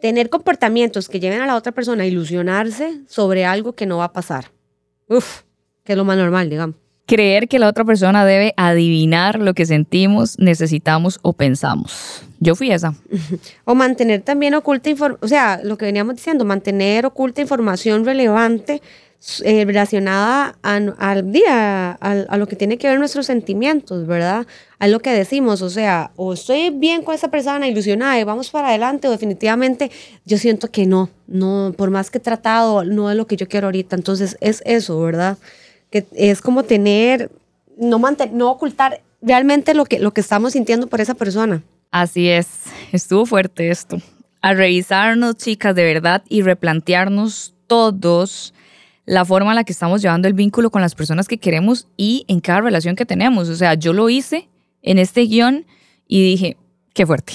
Tener 0.00 0.30
comportamientos 0.30 1.08
que 1.08 1.18
lleven 1.18 1.40
a 1.40 1.46
la 1.46 1.56
otra 1.56 1.72
persona 1.72 2.04
a 2.04 2.06
ilusionarse 2.06 3.00
sobre 3.08 3.44
algo 3.44 3.72
que 3.72 3.86
no 3.86 3.98
va 3.98 4.04
a 4.04 4.12
pasar. 4.12 4.52
Uf, 5.08 5.42
que 5.82 5.94
es 5.94 5.98
lo 5.98 6.04
más 6.04 6.16
normal, 6.16 6.48
digamos 6.48 6.85
creer 7.06 7.48
que 7.48 7.58
la 7.58 7.68
otra 7.68 7.84
persona 7.84 8.26
debe 8.26 8.52
adivinar 8.56 9.40
lo 9.40 9.54
que 9.54 9.64
sentimos, 9.64 10.38
necesitamos 10.38 11.18
o 11.22 11.32
pensamos. 11.32 12.22
Yo 12.40 12.54
fui 12.54 12.70
esa. 12.70 12.94
O 13.64 13.74
mantener 13.74 14.22
también 14.22 14.54
oculta 14.54 14.90
información, 14.90 15.18
o 15.22 15.28
sea, 15.28 15.60
lo 15.62 15.78
que 15.78 15.86
veníamos 15.86 16.16
diciendo, 16.16 16.44
mantener 16.44 17.06
oculta 17.06 17.40
información 17.40 18.04
relevante 18.04 18.82
eh, 19.44 19.64
relacionada 19.64 20.56
al 20.62 21.32
día, 21.32 21.92
a, 21.92 22.36
lo 22.36 22.46
que 22.46 22.54
tiene 22.54 22.78
que 22.78 22.86
ver 22.86 22.98
nuestros 22.98 23.26
sentimientos, 23.26 24.06
¿verdad? 24.06 24.46
A 24.78 24.86
lo 24.88 25.00
que 25.00 25.10
decimos, 25.10 25.62
o 25.62 25.70
sea, 25.70 26.12
o 26.16 26.34
estoy 26.34 26.70
bien 26.70 27.02
con 27.02 27.14
esa 27.14 27.28
persona, 27.28 27.66
ilusionada 27.66 28.20
y 28.20 28.24
vamos 28.24 28.50
para 28.50 28.68
adelante, 28.68 29.08
o 29.08 29.10
definitivamente 29.10 29.90
yo 30.26 30.38
siento 30.38 30.70
que 30.70 30.86
no, 30.86 31.08
no, 31.26 31.74
por 31.76 31.90
más 31.90 32.10
que 32.10 32.18
he 32.18 32.20
tratado, 32.20 32.84
no 32.84 33.10
es 33.10 33.16
lo 33.16 33.26
que 33.26 33.36
yo 33.36 33.48
quiero 33.48 33.68
ahorita. 33.68 33.96
Entonces 33.96 34.36
es 34.40 34.62
eso, 34.64 35.00
¿verdad? 35.00 35.38
Que 35.90 36.06
es 36.12 36.40
como 36.40 36.62
tener, 36.62 37.30
no, 37.76 38.00
no 38.32 38.50
ocultar 38.50 39.02
realmente 39.22 39.74
lo 39.74 39.84
que, 39.84 39.98
lo 39.98 40.12
que 40.12 40.20
estamos 40.20 40.52
sintiendo 40.52 40.86
por 40.86 41.00
esa 41.00 41.14
persona. 41.14 41.62
Así 41.90 42.28
es, 42.28 42.46
estuvo 42.92 43.26
fuerte 43.26 43.70
esto. 43.70 43.98
A 44.42 44.54
revisarnos, 44.54 45.36
chicas, 45.36 45.74
de 45.74 45.84
verdad, 45.84 46.22
y 46.28 46.42
replantearnos 46.42 47.54
todos 47.66 48.54
la 49.06 49.24
forma 49.24 49.52
en 49.52 49.56
la 49.56 49.64
que 49.64 49.72
estamos 49.72 50.02
llevando 50.02 50.28
el 50.28 50.34
vínculo 50.34 50.70
con 50.70 50.82
las 50.82 50.94
personas 50.94 51.28
que 51.28 51.38
queremos 51.38 51.88
y 51.96 52.24
en 52.28 52.40
cada 52.40 52.60
relación 52.60 52.96
que 52.96 53.06
tenemos. 53.06 53.48
O 53.48 53.56
sea, 53.56 53.74
yo 53.74 53.92
lo 53.92 54.10
hice 54.10 54.48
en 54.82 54.98
este 54.98 55.22
guion 55.22 55.64
y 56.06 56.22
dije, 56.22 56.56
qué 56.92 57.06
fuerte. 57.06 57.32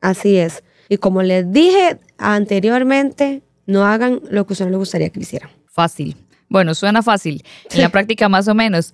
Así 0.00 0.36
es. 0.36 0.62
Y 0.88 0.98
como 0.98 1.22
les 1.22 1.50
dije 1.50 1.98
anteriormente, 2.18 3.42
no 3.66 3.84
hagan 3.86 4.20
lo 4.30 4.46
que 4.46 4.52
a 4.52 4.54
ustedes 4.54 4.70
les 4.70 4.78
gustaría 4.78 5.10
que 5.10 5.20
hicieran. 5.20 5.50
Fácil. 5.66 6.16
Bueno, 6.50 6.74
suena 6.74 7.00
fácil, 7.00 7.44
en 7.70 7.80
la 7.80 7.88
práctica 7.88 8.28
más 8.28 8.48
o 8.48 8.54
menos. 8.54 8.92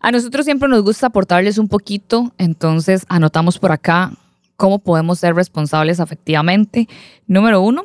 A 0.00 0.10
nosotros 0.10 0.44
siempre 0.44 0.68
nos 0.68 0.82
gusta 0.82 1.06
aportarles 1.06 1.56
un 1.56 1.68
poquito, 1.68 2.32
entonces 2.36 3.06
anotamos 3.08 3.60
por 3.60 3.70
acá 3.70 4.10
cómo 4.56 4.80
podemos 4.80 5.20
ser 5.20 5.36
responsables 5.36 6.00
afectivamente. 6.00 6.88
Número 7.28 7.60
uno, 7.60 7.84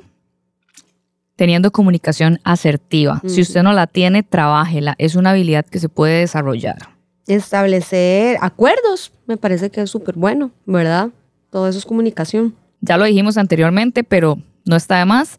teniendo 1.36 1.72
comunicación 1.72 2.40
asertiva. 2.44 3.22
Si 3.28 3.42
usted 3.42 3.62
no 3.62 3.74
la 3.74 3.86
tiene, 3.86 4.24
trabájela. 4.24 4.96
Es 4.98 5.16
una 5.16 5.30
habilidad 5.30 5.66
que 5.68 5.80
se 5.80 5.88
puede 5.88 6.22
desarrollar. 6.22 6.90
Establecer 7.28 8.40
acuerdos, 8.42 9.12
me 9.28 9.38
parece 9.38 9.70
que 9.70 9.82
es 9.82 9.92
súper 9.92 10.16
bueno, 10.16 10.50
¿verdad? 10.66 11.10
Todo 11.52 11.68
eso 11.68 11.78
es 11.78 11.86
comunicación. 11.86 12.56
Ya 12.82 12.98
lo 12.98 13.06
dijimos 13.06 13.38
anteriormente, 13.38 14.04
pero 14.04 14.40
no 14.66 14.76
está 14.76 14.98
de 14.98 15.06
más 15.06 15.38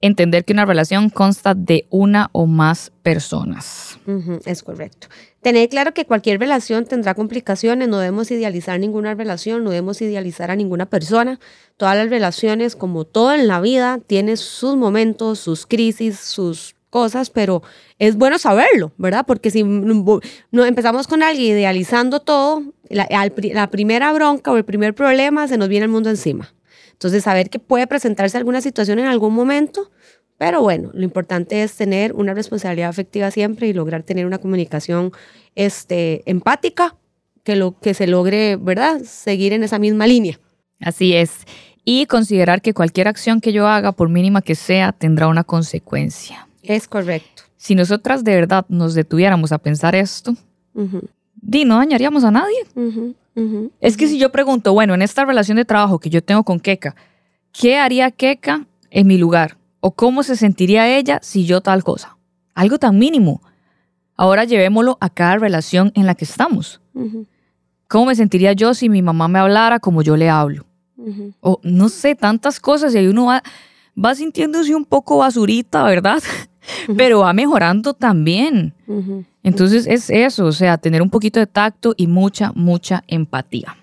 entender 0.00 0.44
que 0.44 0.52
una 0.52 0.64
relación 0.64 1.10
consta 1.10 1.54
de 1.54 1.86
una 1.90 2.30
o 2.32 2.46
más 2.46 2.92
personas. 3.02 3.98
es 4.44 4.62
correcto. 4.62 5.08
Tener 5.42 5.68
claro 5.68 5.94
que 5.94 6.04
cualquier 6.04 6.38
relación 6.40 6.84
tendrá 6.84 7.14
complicaciones, 7.14 7.88
no 7.88 7.98
debemos 7.98 8.30
idealizar 8.30 8.78
ninguna 8.78 9.14
relación, 9.14 9.64
no 9.64 9.70
debemos 9.70 10.00
idealizar 10.02 10.50
a 10.50 10.56
ninguna 10.56 10.86
persona. 10.86 11.40
Todas 11.76 11.96
las 11.96 12.10
relaciones, 12.10 12.76
como 12.76 13.04
todo 13.04 13.34
en 13.34 13.48
la 13.48 13.60
vida, 13.60 13.98
tienen 14.06 14.36
sus 14.36 14.76
momentos, 14.76 15.38
sus 15.38 15.66
crisis, 15.66 16.18
sus 16.18 16.74
cosas, 16.90 17.30
pero 17.30 17.62
es 17.98 18.16
bueno 18.16 18.38
saberlo, 18.38 18.92
¿verdad? 18.96 19.24
Porque 19.26 19.50
si 19.50 19.62
no 19.62 20.64
empezamos 20.64 21.06
con 21.06 21.22
alguien 21.22 21.56
idealizando 21.56 22.20
todo, 22.20 22.62
la, 22.88 23.06
la 23.52 23.70
primera 23.70 24.12
bronca 24.12 24.50
o 24.50 24.56
el 24.56 24.64
primer 24.64 24.94
problema 24.94 25.48
se 25.48 25.58
nos 25.58 25.68
viene 25.68 25.84
el 25.84 25.92
mundo 25.92 26.10
encima. 26.10 26.52
Entonces, 26.98 27.22
saber 27.22 27.48
que 27.48 27.60
puede 27.60 27.86
presentarse 27.86 28.36
alguna 28.36 28.60
situación 28.60 28.98
en 28.98 29.06
algún 29.06 29.32
momento, 29.32 29.92
pero 30.36 30.62
bueno, 30.62 30.90
lo 30.92 31.04
importante 31.04 31.62
es 31.62 31.76
tener 31.76 32.12
una 32.12 32.34
responsabilidad 32.34 32.88
afectiva 32.88 33.30
siempre 33.30 33.68
y 33.68 33.72
lograr 33.72 34.02
tener 34.02 34.26
una 34.26 34.38
comunicación 34.38 35.12
este, 35.54 36.28
empática 36.28 36.96
que, 37.44 37.54
lo, 37.54 37.78
que 37.78 37.94
se 37.94 38.08
logre, 38.08 38.56
¿verdad?, 38.56 39.02
seguir 39.04 39.52
en 39.52 39.62
esa 39.62 39.78
misma 39.78 40.08
línea. 40.08 40.40
Así 40.80 41.14
es. 41.14 41.44
Y 41.84 42.06
considerar 42.06 42.62
que 42.62 42.74
cualquier 42.74 43.06
acción 43.06 43.40
que 43.40 43.52
yo 43.52 43.68
haga, 43.68 43.92
por 43.92 44.08
mínima 44.08 44.42
que 44.42 44.56
sea, 44.56 44.90
tendrá 44.90 45.28
una 45.28 45.44
consecuencia. 45.44 46.48
Es 46.64 46.88
correcto. 46.88 47.44
Si 47.56 47.76
nosotras 47.76 48.24
de 48.24 48.34
verdad 48.34 48.66
nos 48.68 48.94
detuviéramos 48.94 49.52
a 49.52 49.58
pensar 49.58 49.94
esto, 49.94 50.34
di, 51.40 51.64
no 51.64 51.78
dañaríamos 51.78 52.24
a 52.24 52.30
nadie. 52.30 52.66
es 53.80 53.96
que 53.96 54.08
si 54.08 54.18
yo 54.18 54.32
pregunto, 54.32 54.72
bueno, 54.72 54.94
en 54.94 55.02
esta 55.02 55.24
relación 55.24 55.56
de 55.56 55.64
trabajo 55.64 55.98
que 55.98 56.10
yo 56.10 56.22
tengo 56.22 56.42
con 56.44 56.58
Keka, 56.60 56.96
¿qué 57.52 57.76
haría 57.76 58.10
Keka 58.10 58.66
en 58.90 59.06
mi 59.06 59.16
lugar? 59.18 59.56
¿O 59.80 59.92
cómo 59.92 60.22
se 60.22 60.36
sentiría 60.36 60.96
ella 60.96 61.20
si 61.22 61.46
yo 61.46 61.60
tal 61.60 61.84
cosa? 61.84 62.16
Algo 62.54 62.78
tan 62.78 62.98
mínimo. 62.98 63.40
Ahora 64.16 64.44
llevémoslo 64.44 64.98
a 65.00 65.10
cada 65.10 65.38
relación 65.38 65.92
en 65.94 66.06
la 66.06 66.16
que 66.16 66.24
estamos. 66.24 66.80
¿Cómo 67.86 68.06
me 68.06 68.16
sentiría 68.16 68.52
yo 68.52 68.74
si 68.74 68.88
mi 68.88 69.02
mamá 69.02 69.28
me 69.28 69.38
hablara 69.38 69.78
como 69.78 70.02
yo 70.02 70.16
le 70.16 70.28
hablo? 70.28 70.66
O 71.40 71.60
no 71.62 71.88
sé, 71.88 72.16
tantas 72.16 72.58
cosas 72.58 72.94
y 72.94 72.98
ahí 72.98 73.06
uno 73.06 73.26
va, 73.26 73.42
va 73.96 74.14
sintiéndose 74.16 74.74
un 74.74 74.84
poco 74.84 75.18
basurita, 75.18 75.84
¿verdad? 75.84 76.20
Pero 76.96 77.20
va 77.20 77.32
mejorando 77.32 77.94
también. 77.94 78.74
Entonces 79.42 79.86
es 79.86 80.10
eso, 80.10 80.46
o 80.46 80.52
sea, 80.52 80.78
tener 80.78 81.02
un 81.02 81.10
poquito 81.10 81.40
de 81.40 81.46
tacto 81.46 81.94
y 81.96 82.06
mucha, 82.06 82.52
mucha 82.54 83.04
empatía. 83.06 83.76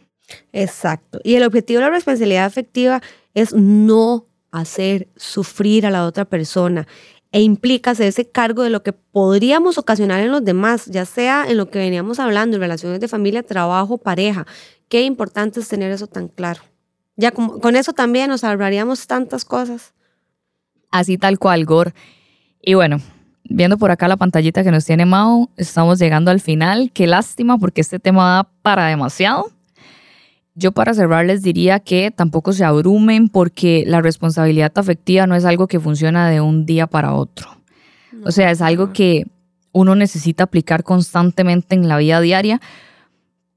Exacto. 0.51 1.19
Y 1.23 1.35
el 1.35 1.43
objetivo 1.43 1.79
de 1.79 1.85
la 1.85 1.91
responsabilidad 1.91 2.45
afectiva 2.45 3.01
es 3.33 3.53
no 3.53 4.25
hacer 4.51 5.07
sufrir 5.15 5.85
a 5.85 5.91
la 5.91 6.05
otra 6.05 6.25
persona 6.25 6.87
e 7.31 7.41
implica 7.41 7.91
ese 7.91 8.29
cargo 8.29 8.63
de 8.63 8.69
lo 8.69 8.81
que 8.81 8.93
podríamos 8.93 9.77
ocasionar 9.77 10.21
en 10.21 10.31
los 10.31 10.45
demás, 10.45 10.85
ya 10.85 11.03
sea 11.03 11.45
en 11.45 11.57
lo 11.57 11.69
que 11.69 11.79
veníamos 11.79 12.17
hablando, 12.19 12.55
en 12.55 12.61
relaciones 12.61 13.01
de 13.01 13.09
familia, 13.09 13.43
trabajo, 13.43 13.97
pareja. 13.97 14.47
Qué 14.87 15.01
importante 15.01 15.59
es 15.59 15.67
tener 15.67 15.91
eso 15.91 16.07
tan 16.07 16.29
claro. 16.29 16.61
Ya 17.17 17.31
con, 17.31 17.75
eso 17.75 17.91
también 17.91 18.29
nos 18.29 18.45
ahorraríamos 18.45 19.05
tantas 19.07 19.43
cosas. 19.43 19.93
Así 20.91 21.17
tal 21.17 21.37
cual, 21.37 21.65
Gor. 21.65 21.93
Y 22.67 22.73
bueno, 22.73 22.99
viendo 23.43 23.77
por 23.77 23.91
acá 23.91 24.07
la 24.07 24.17
pantallita 24.17 24.63
que 24.63 24.71
nos 24.71 24.85
tiene 24.85 25.05
Mao, 25.05 25.51
estamos 25.55 25.99
llegando 25.99 26.31
al 26.31 26.41
final. 26.41 26.89
Qué 26.91 27.05
lástima 27.05 27.59
porque 27.59 27.81
este 27.81 27.99
tema 27.99 28.33
da 28.33 28.49
para 28.63 28.87
demasiado. 28.87 29.51
Yo 30.55 30.71
para 30.71 30.95
cerrar 30.95 31.27
les 31.27 31.43
diría 31.43 31.79
que 31.79 32.09
tampoco 32.09 32.53
se 32.53 32.65
abrumen 32.65 33.29
porque 33.29 33.83
la 33.85 34.01
responsabilidad 34.01 34.71
afectiva 34.75 35.27
no 35.27 35.35
es 35.35 35.45
algo 35.45 35.67
que 35.67 35.79
funciona 35.79 36.27
de 36.27 36.41
un 36.41 36.65
día 36.65 36.87
para 36.87 37.13
otro. 37.13 37.49
o 38.25 38.31
sea, 38.31 38.49
es 38.49 38.61
algo 38.61 38.93
que 38.93 39.27
uno 39.71 39.93
necesita 39.93 40.45
aplicar 40.45 40.83
constantemente 40.83 41.75
en 41.75 41.87
la 41.87 41.97
vida 41.97 42.19
diaria 42.21 42.61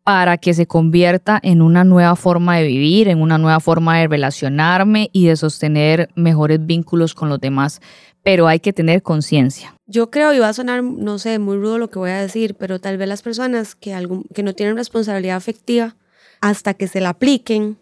para 0.09 0.39
que 0.39 0.55
se 0.55 0.67
convierta 0.67 1.39
en 1.43 1.61
una 1.61 1.85
nueva 1.85 2.17
forma 2.17 2.57
de 2.57 2.67
vivir, 2.67 3.09
en 3.09 3.21
una 3.21 3.37
nueva 3.37 3.61
forma 3.61 3.99
de 3.99 4.09
relacionarme 4.09 5.11
y 5.13 5.27
de 5.27 5.37
sostener 5.37 6.09
mejores 6.15 6.65
vínculos 6.65 7.15
con 7.15 7.29
los 7.29 7.39
demás. 7.39 7.83
Pero 8.29 8.47
hay 8.47 8.61
que 8.61 8.75
tener 8.75 9.03
conciencia. 9.03 9.75
Yo 9.87 10.11
creo, 10.11 10.35
y 10.35 10.39
va 10.39 10.51
a 10.51 10.53
sonar, 10.53 10.83
no 10.83 11.19
sé, 11.19 11.39
muy 11.39 11.57
rudo 11.57 11.79
lo 11.79 11.89
que 11.89 11.99
voy 11.99 12.11
a 12.11 12.21
decir, 12.21 12.57
pero 12.57 12.79
tal 12.79 12.99
vez 12.99 13.09
las 13.09 13.23
personas 13.23 13.75
que, 13.75 13.97
que 14.35 14.43
no 14.43 14.53
tienen 14.53 14.77
responsabilidad 14.77 15.39
afectiva, 15.39 15.97
hasta 16.43 16.75
que 16.75 16.89
se 16.89 17.01
la 17.01 17.09
apliquen, 17.09 17.79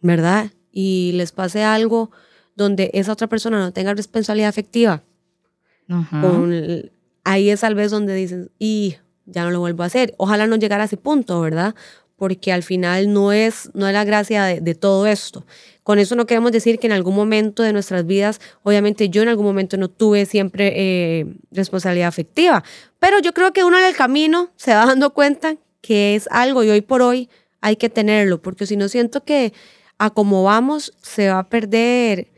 ¿verdad? 0.00 0.52
Y 0.70 1.10
les 1.14 1.32
pase 1.32 1.64
algo 1.64 2.12
donde 2.54 2.92
esa 2.94 3.10
otra 3.10 3.26
persona 3.26 3.58
no 3.58 3.72
tenga 3.72 3.92
responsabilidad 3.92 4.50
afectiva. 4.50 5.02
ahí 7.24 7.50
es 7.50 7.58
tal 7.58 7.74
vez 7.74 7.90
donde 7.90 8.14
dicen, 8.14 8.52
y 8.60 8.94
ya 9.26 9.42
no 9.42 9.50
lo 9.50 9.58
vuelvo 9.58 9.82
a 9.82 9.86
hacer. 9.86 10.14
Ojalá 10.18 10.46
no 10.46 10.54
llegara 10.54 10.84
a 10.84 10.86
ese 10.86 10.98
punto, 10.98 11.40
¿verdad? 11.40 11.74
Porque 12.20 12.52
al 12.52 12.62
final 12.62 13.14
no 13.14 13.32
es, 13.32 13.70
no 13.72 13.86
es 13.88 13.94
la 13.94 14.04
gracia 14.04 14.44
de, 14.44 14.74
todo 14.74 15.06
esto. 15.06 15.46
Con 15.82 15.98
eso 15.98 16.16
no 16.16 16.26
queremos 16.26 16.52
decir 16.52 16.78
que 16.78 16.86
en 16.86 16.92
algún 16.92 17.14
momento 17.14 17.62
de 17.62 17.72
nuestras 17.72 18.04
vidas, 18.04 18.42
obviamente 18.62 19.08
yo 19.08 19.22
en 19.22 19.28
algún 19.28 19.46
momento 19.46 19.78
no 19.78 19.88
tuve 19.88 20.26
siempre 20.26 20.70
eh, 20.76 21.26
responsabilidad 21.50 22.08
afectiva, 22.08 22.62
pero 22.98 23.20
yo 23.20 23.32
creo 23.32 23.54
que 23.54 23.64
uno 23.64 23.78
en 23.78 23.86
el 23.86 23.96
camino 23.96 24.50
se 24.56 24.74
va 24.74 24.84
dando 24.84 25.14
cuenta 25.14 25.56
que 25.80 26.14
es 26.14 26.28
algo 26.30 26.62
y 26.62 26.68
hoy 26.68 26.82
por 26.82 27.00
hoy 27.00 27.30
hay 27.62 27.76
que 27.76 27.88
tenerlo, 27.88 28.42
porque 28.42 28.66
si 28.66 28.76
no 28.76 28.88
siento 28.88 29.24
que 29.24 29.54
a 29.96 30.10
como 30.10 30.44
vamos 30.44 30.92
se 31.00 31.30
va 31.30 31.38
a 31.38 31.48
perder 31.48 32.28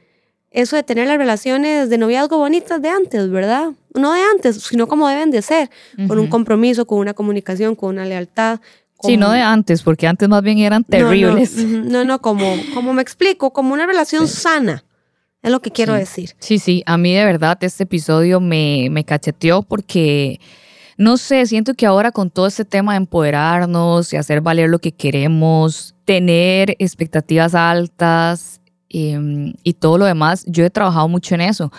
eso 0.53 0.77
de 0.77 0.83
tener 0.83 1.09
las 1.09 1.17
relaciones 1.17 1.89
de 1.91 1.99
noviazgo 1.99 2.39
bonitas 2.39 2.81
de 2.81 2.89
antes, 2.89 3.31
¿verdad? 3.31 3.73
No 3.95 4.13
de 4.13 4.21
antes, 4.21 4.63
sino 4.63 4.87
como 4.87 5.09
deben 5.09 5.31
de 5.31 5.43
ser, 5.43 5.71
con 6.09 6.19
un 6.19 6.29
compromiso, 6.29 6.87
con 6.87 6.99
una 6.99 7.15
comunicación, 7.15 7.75
con 7.75 7.91
una 7.91 8.05
lealtad. 8.05 8.61
Sí, 9.03 9.17
no 9.17 9.31
de 9.31 9.41
antes, 9.41 9.83
porque 9.83 10.07
antes 10.07 10.29
más 10.29 10.43
bien 10.43 10.59
eran 10.59 10.85
terribles. 10.85 11.57
No, 11.57 12.05
no, 12.05 12.21
como, 12.21 12.55
como 12.75 12.93
me 12.93 13.03
explico, 13.03 13.53
como 13.53 13.75
una 13.75 13.87
relación 13.87 14.29
sana. 14.29 14.85
Es 15.43 15.51
lo 15.51 15.61
que 15.61 15.71
quiero 15.71 15.95
decir. 15.95 16.37
Sí, 16.39 16.59
sí, 16.59 16.83
a 16.87 16.97
mí 16.97 17.13
de 17.13 17.25
verdad 17.25 17.59
este 17.63 17.83
episodio 17.83 18.41
me, 18.41 18.89
me 18.91 19.05
cacheteó 19.05 19.63
porque 19.63 20.39
no 20.97 21.17
sé, 21.17 21.47
siento 21.47 21.75
que 21.75 21.87
ahora 21.87 22.13
con 22.13 22.31
todo 22.31 22.47
este 22.47 22.65
tema 22.65 22.93
de 22.93 22.99
empoderarnos 22.99 24.13
y 24.13 24.17
hacer 24.17 24.41
valer 24.41 24.69
lo 24.69 24.79
que 24.79 24.93
queremos, 24.93 25.95
tener 26.05 26.77
expectativas 26.79 27.55
altas 27.55 28.61
em, 28.89 29.53
y 29.65 29.75
todo 29.75 29.99
lo 29.99 30.05
demás, 30.05 30.45
yo 30.47 30.65
he 30.65 30.71
trabajado 30.71 31.09
mucho 31.09 31.35
en 31.35 31.41
eso, 31.41 31.73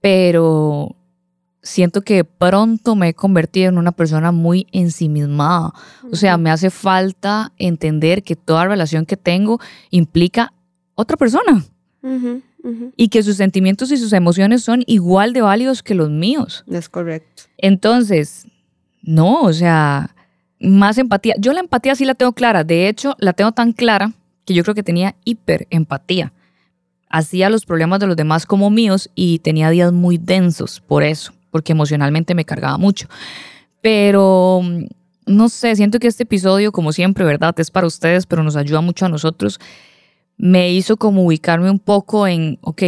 pero 0.00 0.94
siento 1.66 2.02
que 2.02 2.24
pronto 2.24 2.94
me 2.94 3.08
he 3.08 3.14
convertido 3.14 3.68
en 3.68 3.78
una 3.78 3.92
persona 3.92 4.32
muy 4.32 4.66
ensimismada. 4.72 5.72
O 6.10 6.16
sea, 6.16 6.38
me 6.38 6.50
hace 6.50 6.70
falta 6.70 7.52
entender 7.58 8.22
que 8.22 8.36
toda 8.36 8.66
relación 8.66 9.04
que 9.04 9.16
tengo 9.16 9.60
implica 9.90 10.52
otra 10.94 11.16
persona. 11.16 11.64
Y 12.96 13.08
que 13.08 13.22
sus 13.22 13.36
sentimientos 13.36 13.90
y 13.90 13.96
sus 13.96 14.12
emociones 14.12 14.62
son 14.62 14.84
igual 14.86 15.32
de 15.32 15.42
válidos 15.42 15.82
que 15.82 15.94
los 15.94 16.08
míos. 16.08 16.64
Es 16.70 16.88
correcto. 16.88 17.44
Entonces, 17.58 18.46
no, 19.02 19.42
o 19.42 19.52
sea, 19.52 20.14
más 20.60 20.98
empatía. 20.98 21.34
Yo 21.38 21.52
la 21.52 21.60
empatía 21.60 21.94
sí 21.94 22.04
la 22.04 22.14
tengo 22.14 22.32
clara. 22.32 22.64
De 22.64 22.88
hecho, 22.88 23.16
la 23.18 23.32
tengo 23.32 23.52
tan 23.52 23.72
clara 23.72 24.12
que 24.44 24.54
yo 24.54 24.62
creo 24.62 24.74
que 24.74 24.82
tenía 24.82 25.16
hiperempatía. 25.24 26.32
Hacía 27.08 27.50
los 27.50 27.66
problemas 27.66 28.00
de 28.00 28.06
los 28.06 28.16
demás 28.16 28.46
como 28.46 28.70
míos 28.70 29.10
y 29.14 29.40
tenía 29.40 29.70
días 29.70 29.92
muy 29.92 30.18
densos 30.18 30.80
por 30.80 31.02
eso, 31.02 31.32
porque 31.56 31.72
emocionalmente 31.72 32.34
me 32.34 32.44
cargaba 32.44 32.76
mucho. 32.76 33.08
Pero 33.80 34.60
no 35.26 35.48
sé, 35.48 35.74
siento 35.74 35.98
que 35.98 36.08
este 36.08 36.24
episodio, 36.24 36.70
como 36.70 36.92
siempre, 36.92 37.24
¿verdad? 37.24 37.58
Es 37.58 37.70
para 37.70 37.86
ustedes, 37.86 38.26
pero 38.26 38.42
nos 38.42 38.56
ayuda 38.56 38.82
mucho 38.82 39.06
a 39.06 39.08
nosotros. 39.08 39.58
Me 40.36 40.70
hizo 40.70 40.98
como 40.98 41.24
ubicarme 41.24 41.70
un 41.70 41.78
poco 41.78 42.26
en, 42.26 42.58
ok, 42.60 42.82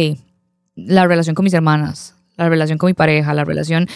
la 0.75 1.07
relación 1.07 1.35
con 1.35 1.43
mis 1.43 1.53
hermanas, 1.53 2.15
la 2.37 2.47
relación 2.47 2.77
con 2.77 2.87
mi 2.87 2.93
pareja, 2.93 3.33
la 3.33 3.43
relación 3.43 3.87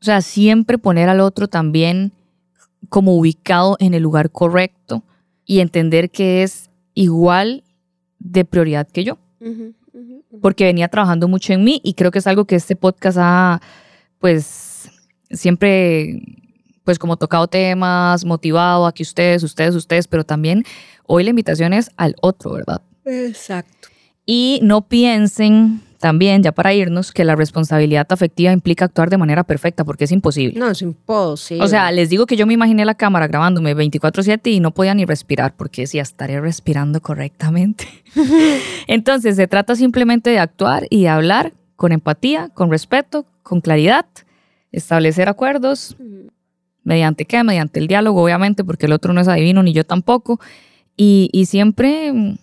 o 0.00 0.04
sea, 0.04 0.22
siempre 0.22 0.78
poner 0.78 1.08
al 1.08 1.20
otro 1.20 1.48
también 1.48 2.12
como 2.88 3.16
ubicado 3.16 3.76
en 3.80 3.92
el 3.92 4.02
lugar 4.02 4.30
correcto 4.30 5.04
y 5.44 5.60
entender 5.60 6.10
que 6.10 6.42
es 6.42 6.70
igual 6.94 7.64
de 8.18 8.44
prioridad 8.46 8.88
que 8.88 9.04
yo. 9.04 9.18
Porque 10.40 10.64
venía 10.64 10.88
trabajando 10.88 11.28
mucho 11.28 11.52
en 11.52 11.64
mí 11.64 11.80
y 11.84 11.94
creo 11.94 12.10
que 12.10 12.20
es 12.20 12.26
algo 12.26 12.46
que 12.46 12.56
este 12.56 12.76
podcast 12.76 13.18
ha, 13.20 13.60
pues, 14.20 14.90
siempre, 15.30 16.22
pues, 16.84 16.98
como 16.98 17.16
tocado 17.16 17.48
temas, 17.48 18.24
motivado 18.24 18.86
a 18.86 18.92
que 18.92 19.02
ustedes, 19.02 19.42
ustedes, 19.42 19.74
ustedes, 19.74 20.06
pero 20.06 20.24
también 20.24 20.64
hoy 21.06 21.24
la 21.24 21.30
invitación 21.30 21.72
es 21.72 21.90
al 21.96 22.14
otro, 22.20 22.52
¿verdad? 22.52 22.82
Exacto. 23.04 23.88
Y 24.26 24.60
no 24.62 24.82
piensen 24.82 25.80
también, 25.98 26.42
ya 26.42 26.52
para 26.52 26.72
irnos, 26.72 27.12
que 27.12 27.24
la 27.24 27.36
responsabilidad 27.36 28.06
afectiva 28.10 28.52
implica 28.52 28.86
actuar 28.86 29.10
de 29.10 29.18
manera 29.18 29.44
perfecta, 29.44 29.84
porque 29.84 30.04
es 30.04 30.12
imposible. 30.12 30.58
No, 30.58 30.70
es 30.70 30.80
imposible. 30.82 31.62
O 31.64 31.68
sea, 31.68 31.92
les 31.92 32.08
digo 32.08 32.26
que 32.26 32.36
yo 32.36 32.46
me 32.46 32.54
imaginé 32.54 32.84
la 32.84 32.94
cámara 32.94 33.28
grabándome 33.28 33.74
24/7 33.74 34.50
y 34.50 34.60
no 34.60 34.70
podía 34.72 34.94
ni 34.94 35.04
respirar, 35.04 35.54
porque 35.56 35.82
decía, 35.82 36.02
estaré 36.02 36.40
respirando 36.40 37.00
correctamente. 37.02 37.86
Entonces, 38.86 39.36
se 39.36 39.46
trata 39.46 39.76
simplemente 39.76 40.30
de 40.30 40.38
actuar 40.38 40.86
y 40.90 41.02
de 41.02 41.08
hablar 41.08 41.52
con 41.80 41.92
empatía, 41.92 42.50
con 42.50 42.70
respeto, 42.70 43.24
con 43.42 43.62
claridad, 43.62 44.04
establecer 44.70 45.30
acuerdos. 45.30 45.96
¿Mediante 46.84 47.24
qué? 47.24 47.42
Mediante 47.42 47.80
el 47.80 47.86
diálogo, 47.86 48.22
obviamente, 48.22 48.64
porque 48.64 48.84
el 48.84 48.92
otro 48.92 49.14
no 49.14 49.22
es 49.22 49.28
adivino, 49.28 49.62
ni 49.62 49.72
yo 49.72 49.86
tampoco. 49.86 50.38
Y, 50.94 51.30
y 51.32 51.46
siempre 51.46 52.36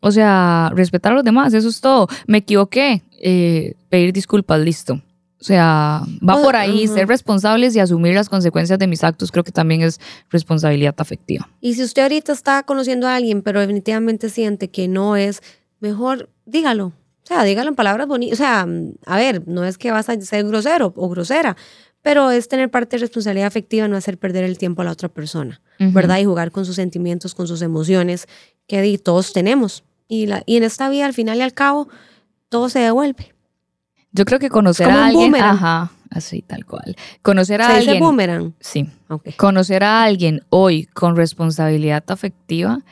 o 0.00 0.12
sea, 0.12 0.70
respetar 0.72 1.10
a 1.10 1.14
los 1.16 1.24
demás, 1.24 1.52
eso 1.52 1.68
es 1.68 1.80
todo. 1.80 2.06
Me 2.28 2.38
equivoqué, 2.38 3.02
eh, 3.20 3.74
pedir 3.88 4.12
disculpas, 4.12 4.60
listo. 4.60 5.02
O 5.40 5.44
sea, 5.44 6.02
va 6.22 6.40
por 6.40 6.54
ahí, 6.54 6.86
ser 6.86 7.08
responsables 7.08 7.74
y 7.74 7.80
asumir 7.80 8.14
las 8.14 8.28
consecuencias 8.28 8.78
de 8.78 8.86
mis 8.86 9.02
actos 9.02 9.32
creo 9.32 9.42
que 9.42 9.50
también 9.50 9.82
es 9.82 9.98
responsabilidad 10.30 10.94
afectiva. 10.98 11.48
Y 11.60 11.74
si 11.74 11.82
usted 11.82 12.02
ahorita 12.02 12.32
está 12.32 12.62
conociendo 12.62 13.08
a 13.08 13.16
alguien, 13.16 13.42
pero 13.42 13.58
definitivamente 13.58 14.30
siente 14.30 14.70
que 14.70 14.86
no 14.86 15.16
es, 15.16 15.42
mejor 15.80 16.30
dígalo. 16.44 16.92
O 17.26 17.28
sea, 17.28 17.42
dígalo 17.42 17.70
en 17.70 17.74
palabras 17.74 18.06
bonitas. 18.06 18.38
O 18.38 18.42
sea, 18.42 18.64
a 19.04 19.16
ver, 19.16 19.42
no 19.48 19.64
es 19.64 19.78
que 19.78 19.90
vas 19.90 20.08
a 20.08 20.20
ser 20.20 20.46
grosero 20.46 20.94
o 20.94 21.08
grosera, 21.08 21.56
pero 22.00 22.30
es 22.30 22.46
tener 22.46 22.70
parte 22.70 22.96
de 22.96 23.00
responsabilidad 23.00 23.48
afectiva, 23.48 23.88
no 23.88 23.96
hacer 23.96 24.16
perder 24.16 24.44
el 24.44 24.58
tiempo 24.58 24.82
a 24.82 24.84
la 24.84 24.92
otra 24.92 25.08
persona, 25.08 25.60
¿verdad? 25.80 26.18
Y 26.18 26.24
jugar 26.24 26.52
con 26.52 26.64
sus 26.64 26.76
sentimientos, 26.76 27.34
con 27.34 27.48
sus 27.48 27.62
emociones, 27.62 28.28
que 28.68 28.96
todos 28.98 29.32
tenemos. 29.32 29.82
Y, 30.06 30.26
la, 30.26 30.44
y 30.46 30.56
en 30.56 30.62
esta 30.62 30.88
vida, 30.88 31.04
al 31.04 31.14
final 31.14 31.38
y 31.38 31.40
al 31.42 31.52
cabo, 31.52 31.88
todo 32.48 32.68
se 32.68 32.78
devuelve. 32.78 33.34
Yo 34.12 34.24
creo 34.24 34.38
que 34.38 34.48
conocer 34.48 34.88
a 34.88 35.06
alguien, 35.06 35.34
ajá, 35.34 35.90
Así, 36.10 36.42
tal 36.42 36.64
cual. 36.64 36.94
Conocer 37.22 37.60
a 37.60 37.66
¿Se 37.66 37.78
dice 37.80 37.90
alguien. 37.90 38.04
boomerang? 38.04 38.54
Sí. 38.60 38.88
Ok. 39.08 39.30
Conocer 39.36 39.82
a 39.82 40.04
alguien 40.04 40.42
hoy 40.50 40.84
con 40.86 41.16
responsabilidad 41.16 42.04
afectiva 42.06 42.82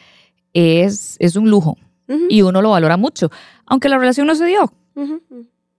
es, 0.53 1.16
es 1.20 1.37
un 1.37 1.49
lujo 1.49 1.77
Ujú, 2.09 2.27
y 2.29 2.42
uno 2.42 2.61
lo 2.61 2.70
valora 2.70 2.97
mucho. 2.97 3.31
Aunque 3.66 3.88
la 3.88 3.98
relación 3.98 4.27
no 4.27 4.35
se 4.35 4.46
dio. 4.46 4.72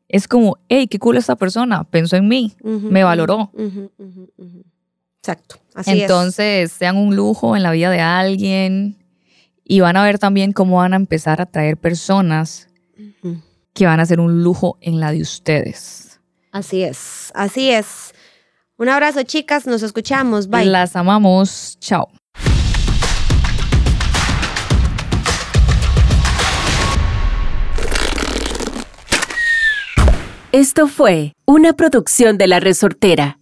Es 0.07 0.27
como, 0.27 0.57
hey, 0.69 0.87
qué 0.87 0.99
cool 0.99 1.17
esta 1.17 1.35
persona, 1.35 1.83
pensó 1.83 2.15
en 2.15 2.27
mí, 2.27 2.55
me 2.63 3.03
valoró. 3.03 3.51
Exacto. 5.19 5.57
Así 5.73 5.91
es. 5.91 6.01
Entonces, 6.01 6.71
sean 6.71 6.97
un 6.97 7.15
lujo 7.15 7.55
en 7.55 7.63
la 7.63 7.71
vida 7.71 7.89
de 7.89 7.99
alguien 7.99 8.97
y 9.63 9.79
van 9.79 9.97
a 9.97 10.03
ver 10.03 10.19
también 10.19 10.53
cómo 10.53 10.77
van 10.77 10.93
a 10.93 10.97
empezar 10.97 11.41
a 11.41 11.47
traer 11.47 11.77
personas 11.77 12.69
que 13.73 13.85
van 13.85 13.99
a 13.99 14.05
ser 14.05 14.19
un 14.19 14.43
lujo 14.43 14.77
en 14.81 14.99
la 14.99 15.11
de 15.11 15.21
ustedes. 15.21 16.21
Así 16.51 16.83
es. 16.83 17.31
Así 17.35 17.69
es. 17.71 18.13
Un 18.77 18.89
abrazo, 18.89 19.23
chicas. 19.23 19.67
Nos 19.67 19.83
escuchamos. 19.83 20.47
Bye. 20.47 20.65
Las 20.65 20.95
amamos. 20.95 21.77
Chao. 21.79 22.07
Esto 30.55 30.87
fue 30.87 31.33
una 31.45 31.73
producción 31.73 32.37
de 32.37 32.47
La 32.47 32.61
Resortera. 32.61 33.39